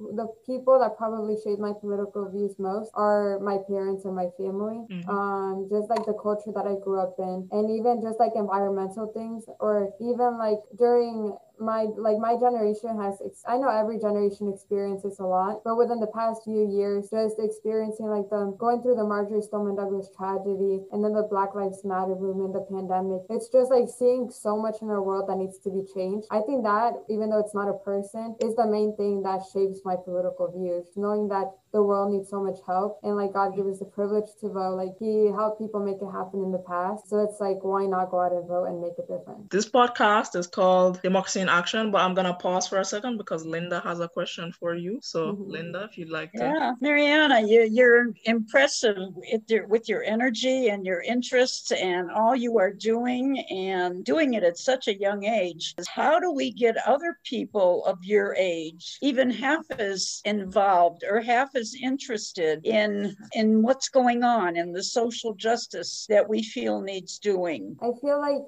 the 0.00 0.26
people 0.46 0.78
that 0.80 0.96
probably 0.96 1.36
shaped 1.42 1.60
my 1.60 1.72
political 1.72 2.28
views 2.30 2.56
most 2.58 2.90
are 2.94 3.38
my 3.40 3.58
parents 3.68 4.04
and 4.04 4.14
my 4.14 4.28
family. 4.36 4.84
Mm-hmm. 4.88 5.10
Um, 5.10 5.68
just 5.68 5.90
like 5.90 6.04
the 6.06 6.16
culture 6.16 6.52
that 6.54 6.66
I 6.66 6.80
grew 6.82 7.00
up 7.00 7.16
in, 7.18 7.48
and 7.52 7.70
even 7.70 8.00
just 8.00 8.18
like 8.18 8.32
environmental 8.34 9.12
things, 9.12 9.44
or 9.60 9.92
even 10.00 10.38
like 10.38 10.60
during 10.78 11.36
my 11.60 11.84
like 12.00 12.16
my 12.16 12.34
generation 12.40 12.96
has 12.96 13.20
ex- 13.20 13.44
i 13.46 13.56
know 13.56 13.68
every 13.68 14.00
generation 14.00 14.48
experiences 14.48 15.20
a 15.20 15.22
lot 15.22 15.60
but 15.64 15.76
within 15.76 16.00
the 16.00 16.10
past 16.16 16.40
few 16.44 16.64
years 16.64 17.10
just 17.12 17.36
experiencing 17.38 18.08
like 18.08 18.24
the 18.30 18.56
going 18.56 18.80
through 18.80 18.96
the 18.96 19.04
marjory 19.04 19.42
stoneman 19.42 19.76
douglas 19.76 20.08
tragedy 20.16 20.80
and 20.92 21.04
then 21.04 21.12
the 21.12 21.28
black 21.28 21.54
lives 21.54 21.84
matter 21.84 22.16
movement 22.16 22.56
the 22.56 22.64
pandemic 22.72 23.20
it's 23.28 23.52
just 23.52 23.70
like 23.70 23.84
seeing 23.86 24.30
so 24.32 24.56
much 24.56 24.80
in 24.80 24.88
our 24.88 25.02
world 25.02 25.28
that 25.28 25.36
needs 25.36 25.58
to 25.60 25.68
be 25.68 25.84
changed 25.92 26.26
i 26.30 26.40
think 26.40 26.64
that 26.64 26.96
even 27.12 27.28
though 27.28 27.40
it's 27.40 27.54
not 27.54 27.68
a 27.68 27.76
person 27.84 28.34
is 28.40 28.56
the 28.56 28.66
main 28.66 28.96
thing 28.96 29.20
that 29.22 29.44
shapes 29.52 29.80
my 29.84 29.90
my 29.90 29.96
political 30.04 30.46
views, 30.50 30.86
knowing 30.96 31.28
that 31.28 31.50
the 31.72 31.82
world 31.82 32.12
needs 32.12 32.28
so 32.28 32.42
much 32.42 32.58
help 32.66 32.98
and 33.02 33.16
like 33.16 33.32
God 33.32 33.54
gave 33.54 33.66
us 33.66 33.78
the 33.78 33.84
privilege 33.84 34.30
to 34.40 34.48
vote. 34.48 34.76
Like 34.76 34.94
he 34.98 35.30
helped 35.34 35.60
people 35.60 35.80
make 35.80 35.98
it 36.02 36.10
happen 36.10 36.42
in 36.42 36.50
the 36.50 36.64
past. 36.66 37.08
So 37.08 37.22
it's 37.22 37.40
like 37.40 37.62
why 37.62 37.86
not 37.86 38.10
go 38.10 38.20
out 38.20 38.32
and 38.32 38.46
vote 38.46 38.64
and 38.64 38.80
make 38.80 38.94
a 38.98 39.02
difference? 39.02 39.46
This 39.50 39.68
podcast 39.68 40.34
is 40.36 40.46
called 40.46 41.00
Democracy 41.02 41.40
in 41.40 41.48
Action, 41.50 41.90
but 41.90 42.00
I'm 42.02 42.14
gonna 42.14 42.34
pause 42.34 42.68
for 42.68 42.78
a 42.78 42.84
second 42.84 43.18
because 43.18 43.44
Linda 43.44 43.80
has 43.80 44.00
a 44.00 44.08
question 44.08 44.52
for 44.52 44.74
you. 44.74 45.00
So, 45.02 45.32
mm-hmm. 45.32 45.50
Linda, 45.50 45.88
if 45.90 45.98
you'd 45.98 46.10
like 46.10 46.32
to. 46.32 46.44
Yeah, 46.44 46.72
Mariana, 46.80 47.40
you, 47.46 47.68
you're 47.70 48.12
impressive 48.24 48.96
with 49.16 49.42
your, 49.48 49.66
with 49.66 49.88
your 49.88 50.02
energy 50.04 50.68
and 50.68 50.86
your 50.86 51.02
interests 51.02 51.72
and 51.72 52.10
all 52.10 52.36
you 52.36 52.58
are 52.58 52.72
doing 52.72 53.38
and 53.50 54.04
doing 54.04 54.34
it 54.34 54.44
at 54.44 54.58
such 54.58 54.88
a 54.88 54.98
young 54.98 55.24
age. 55.24 55.74
How 55.88 56.20
do 56.20 56.30
we 56.30 56.52
get 56.52 56.76
other 56.86 57.18
people 57.24 57.84
of 57.84 57.98
your 58.02 58.34
age 58.38 58.98
even 59.02 59.30
half 59.30 59.64
as 59.78 60.20
involved 60.24 61.04
or 61.08 61.20
half 61.20 61.54
as 61.56 61.74
interested 61.82 62.64
in 62.64 63.16
in 63.34 63.62
what's 63.62 63.88
going 63.88 64.22
on 64.22 64.56
in 64.56 64.72
the 64.72 64.82
social 64.82 65.34
justice 65.34 66.06
that 66.08 66.28
we 66.28 66.42
feel 66.42 66.80
needs 66.80 67.18
doing? 67.18 67.76
I 67.82 67.90
feel 68.00 68.20
like 68.20 68.42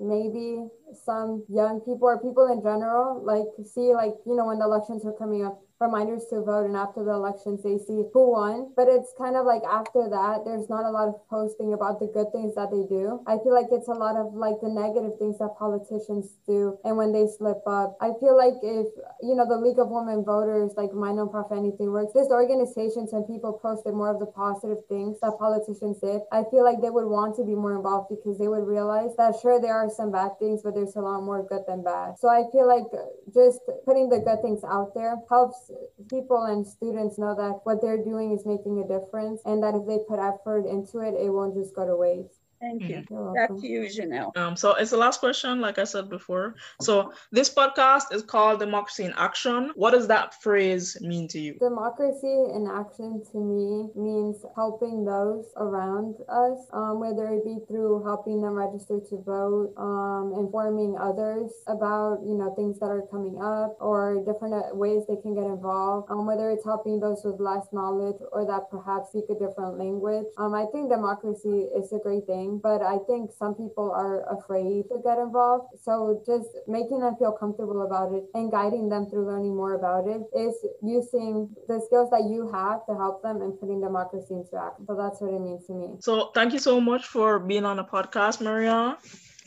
maybe 0.00 0.66
some 1.04 1.44
young 1.48 1.80
people 1.80 2.08
or 2.08 2.18
people 2.18 2.46
in 2.52 2.62
general 2.62 3.22
like 3.24 3.46
see 3.66 3.92
like 3.94 4.14
you 4.26 4.36
know 4.36 4.46
when 4.46 4.58
the 4.58 4.64
elections 4.64 5.04
are 5.04 5.12
coming 5.12 5.44
up 5.44 5.60
reminders 5.80 6.26
to 6.30 6.42
vote 6.42 6.66
and 6.66 6.76
after 6.76 7.04
the 7.04 7.12
elections 7.12 7.62
they 7.62 7.78
see 7.78 8.02
who 8.12 8.32
won. 8.34 8.72
But 8.74 8.88
it's 8.88 9.14
kind 9.16 9.36
of 9.36 9.46
like 9.46 9.62
after 9.62 10.10
that 10.10 10.42
there's 10.44 10.68
not 10.68 10.84
a 10.84 10.90
lot 10.90 11.08
of 11.08 11.16
posting 11.30 11.72
about 11.72 12.00
the 12.00 12.10
good 12.10 12.30
things 12.32 12.54
that 12.54 12.70
they 12.70 12.82
do. 12.90 13.22
I 13.26 13.38
feel 13.38 13.54
like 13.54 13.70
it's 13.70 13.88
a 13.88 13.94
lot 13.94 14.16
of 14.16 14.34
like 14.34 14.58
the 14.60 14.68
negative 14.68 15.18
things 15.18 15.38
that 15.38 15.54
politicians 15.58 16.34
do 16.46 16.78
and 16.84 16.96
when 16.96 17.12
they 17.12 17.26
slip 17.26 17.62
up. 17.66 17.96
I 18.00 18.10
feel 18.18 18.36
like 18.36 18.58
if 18.62 18.86
you 19.22 19.34
know 19.38 19.46
the 19.46 19.58
league 19.58 19.78
of 19.78 19.88
women 19.88 20.24
voters 20.24 20.74
like 20.76 20.92
my 20.92 21.14
nonprofit 21.14 21.58
anything 21.58 21.90
works 21.90 22.12
this 22.12 22.28
organizations 22.28 23.12
and 23.12 23.26
people 23.26 23.54
posted 23.54 23.94
more 23.94 24.10
of 24.10 24.18
the 24.18 24.26
positive 24.26 24.82
things 24.88 25.18
that 25.22 25.38
politicians 25.38 25.98
did. 26.02 26.22
I 26.32 26.42
feel 26.50 26.64
like 26.64 26.82
they 26.82 26.90
would 26.90 27.06
want 27.06 27.36
to 27.36 27.44
be 27.44 27.54
more 27.54 27.76
involved 27.76 28.10
because 28.10 28.38
they 28.38 28.48
would 28.48 28.66
realize 28.66 29.14
that 29.16 29.38
sure 29.40 29.60
there 29.60 29.74
are 29.74 29.90
some 29.90 30.10
bad 30.10 30.38
things 30.38 30.62
but 30.62 30.74
there's 30.74 30.96
a 30.96 31.00
lot 31.00 31.22
more 31.22 31.46
good 31.46 31.62
than 31.66 31.82
bad. 31.82 32.18
So 32.18 32.28
i 32.28 32.42
feel 32.50 32.66
like 32.66 32.90
just 33.32 33.60
putting 33.84 34.08
the 34.08 34.18
good 34.18 34.42
things 34.42 34.64
out 34.64 34.94
there 34.94 35.16
helps 35.28 35.67
people 36.08 36.44
and 36.44 36.66
students 36.66 37.18
know 37.18 37.34
that 37.34 37.60
what 37.64 37.80
they're 37.80 38.02
doing 38.02 38.32
is 38.32 38.46
making 38.46 38.82
a 38.82 38.88
difference 38.88 39.40
and 39.44 39.62
that 39.62 39.74
if 39.74 39.86
they 39.86 39.98
put 40.08 40.18
effort 40.18 40.66
into 40.66 41.00
it, 41.00 41.14
it 41.14 41.30
won't 41.30 41.54
just 41.54 41.74
go 41.74 41.86
to 41.86 41.96
waste. 41.96 42.47
Thank 42.60 42.82
you. 42.88 43.04
Mm-hmm. 43.10 43.34
Back 43.34 43.50
to 43.60 43.66
you, 43.66 43.82
Janelle. 43.82 44.36
Um, 44.36 44.56
so 44.56 44.74
it's 44.74 44.90
the 44.90 44.96
last 44.96 45.20
question, 45.20 45.60
like 45.60 45.78
I 45.78 45.84
said 45.84 46.08
before. 46.08 46.56
So 46.80 47.12
this 47.30 47.52
podcast 47.52 48.12
is 48.12 48.22
called 48.22 48.58
Democracy 48.58 49.04
in 49.04 49.14
Action. 49.16 49.70
What 49.74 49.92
does 49.92 50.08
that 50.08 50.40
phrase 50.42 50.98
mean 51.00 51.28
to 51.28 51.38
you? 51.38 51.54
Democracy 51.54 52.26
in 52.26 52.66
action 52.66 53.22
to 53.32 53.38
me 53.38 53.90
means 53.94 54.44
helping 54.56 55.04
those 55.04 55.46
around 55.56 56.16
us, 56.28 56.58
um, 56.72 56.98
whether 56.98 57.28
it 57.28 57.44
be 57.44 57.58
through 57.68 58.02
helping 58.04 58.42
them 58.42 58.54
register 58.54 58.98
to 59.08 59.22
vote, 59.22 59.74
um, 59.76 60.34
informing 60.36 60.96
others 61.00 61.52
about 61.68 62.18
you 62.26 62.34
know 62.34 62.54
things 62.54 62.78
that 62.80 62.90
are 62.90 63.06
coming 63.10 63.38
up 63.40 63.76
or 63.80 64.24
different 64.26 64.54
uh, 64.54 64.74
ways 64.74 65.04
they 65.06 65.20
can 65.22 65.34
get 65.34 65.44
involved, 65.44 66.10
um, 66.10 66.26
whether 66.26 66.50
it's 66.50 66.64
helping 66.64 66.98
those 66.98 67.22
with 67.24 67.38
less 67.38 67.66
knowledge 67.72 68.18
or 68.32 68.44
that 68.46 68.70
perhaps 68.70 69.10
speak 69.10 69.24
a 69.30 69.38
different 69.38 69.78
language. 69.78 70.26
Um, 70.38 70.54
I 70.54 70.66
think 70.72 70.90
democracy 70.90 71.70
is 71.76 71.92
a 71.92 71.98
great 72.02 72.26
thing 72.26 72.47
thing, 72.48 72.60
but 72.62 72.82
I 72.82 72.98
think 73.06 73.30
some 73.36 73.54
people 73.54 73.90
are 73.90 74.24
afraid 74.36 74.84
to 74.90 75.00
get 75.02 75.18
involved. 75.18 75.78
So 75.82 76.22
just 76.26 76.48
making 76.66 77.00
them 77.00 77.16
feel 77.16 77.32
comfortable 77.32 77.82
about 77.82 78.12
it 78.12 78.24
and 78.34 78.50
guiding 78.50 78.88
them 78.88 79.06
through 79.06 79.26
learning 79.26 79.56
more 79.56 79.74
about 79.74 80.06
it 80.08 80.22
is 80.36 80.54
using 80.82 81.54
the 81.66 81.80
skills 81.86 82.10
that 82.10 82.28
you 82.30 82.50
have 82.52 82.86
to 82.86 82.94
help 82.94 83.22
them 83.22 83.42
and 83.42 83.58
putting 83.60 83.80
democracy 83.80 84.34
into 84.34 84.56
action. 84.56 84.86
So 84.86 84.96
that's 84.96 85.20
what 85.20 85.32
it 85.32 85.40
means 85.40 85.66
to 85.66 85.72
me. 85.72 85.96
So 86.00 86.30
thank 86.34 86.52
you 86.52 86.58
so 86.58 86.80
much 86.80 87.06
for 87.06 87.38
being 87.38 87.64
on 87.64 87.76
the 87.76 87.84
podcast, 87.84 88.40
Maria. 88.40 88.98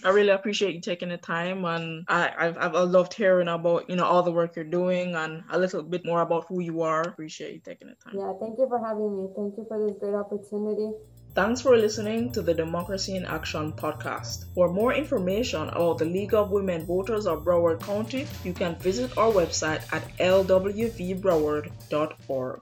I 0.04 0.10
really 0.10 0.30
appreciate 0.30 0.74
you 0.74 0.82
taking 0.82 1.10
the 1.10 1.18
time, 1.18 1.64
and 1.64 2.06
I, 2.08 2.32
I've, 2.36 2.58
I've 2.58 2.90
loved 2.90 3.14
hearing 3.14 3.48
about 3.48 3.88
you 3.88 3.96
know 3.96 4.04
all 4.04 4.24
the 4.24 4.32
work 4.32 4.56
you're 4.56 4.66
doing 4.66 5.14
and 5.14 5.44
a 5.52 5.60
little 5.60 5.84
bit 5.84 6.04
more 6.04 6.22
about 6.22 6.46
who 6.48 6.60
you 6.60 6.82
are. 6.82 7.02
Appreciate 7.04 7.54
you 7.54 7.60
taking 7.60 7.88
the 7.88 7.94
time. 8.04 8.18
Yeah, 8.18 8.34
thank 8.42 8.58
you 8.58 8.68
for 8.68 8.84
having 8.84 9.16
me. 9.16 9.30
Thank 9.36 9.58
you 9.58 9.66
for 9.68 9.78
this 9.78 9.96
great 10.00 10.16
opportunity. 10.16 10.90
Thanks 11.34 11.62
for 11.62 11.78
listening 11.78 12.34
to 12.34 12.42
the 12.42 12.54
Democracy 12.54 13.16
in 13.16 13.24
Action 13.24 13.72
podcast. 13.72 14.54
For 14.54 14.68
more 14.68 14.94
information 14.94 15.70
about 15.70 16.00
the 16.00 16.04
League 16.04 16.34
of 16.34 16.52
Women 16.52 16.86
Voters 16.86 17.26
of 17.26 17.46
Broward 17.46 17.80
County, 17.80 18.28
you 18.44 18.52
can 18.52 18.76
visit 18.76 19.18
our 19.18 19.32
website 19.32 19.82
at 19.94 20.04
lwvbroward.org. 20.18 22.62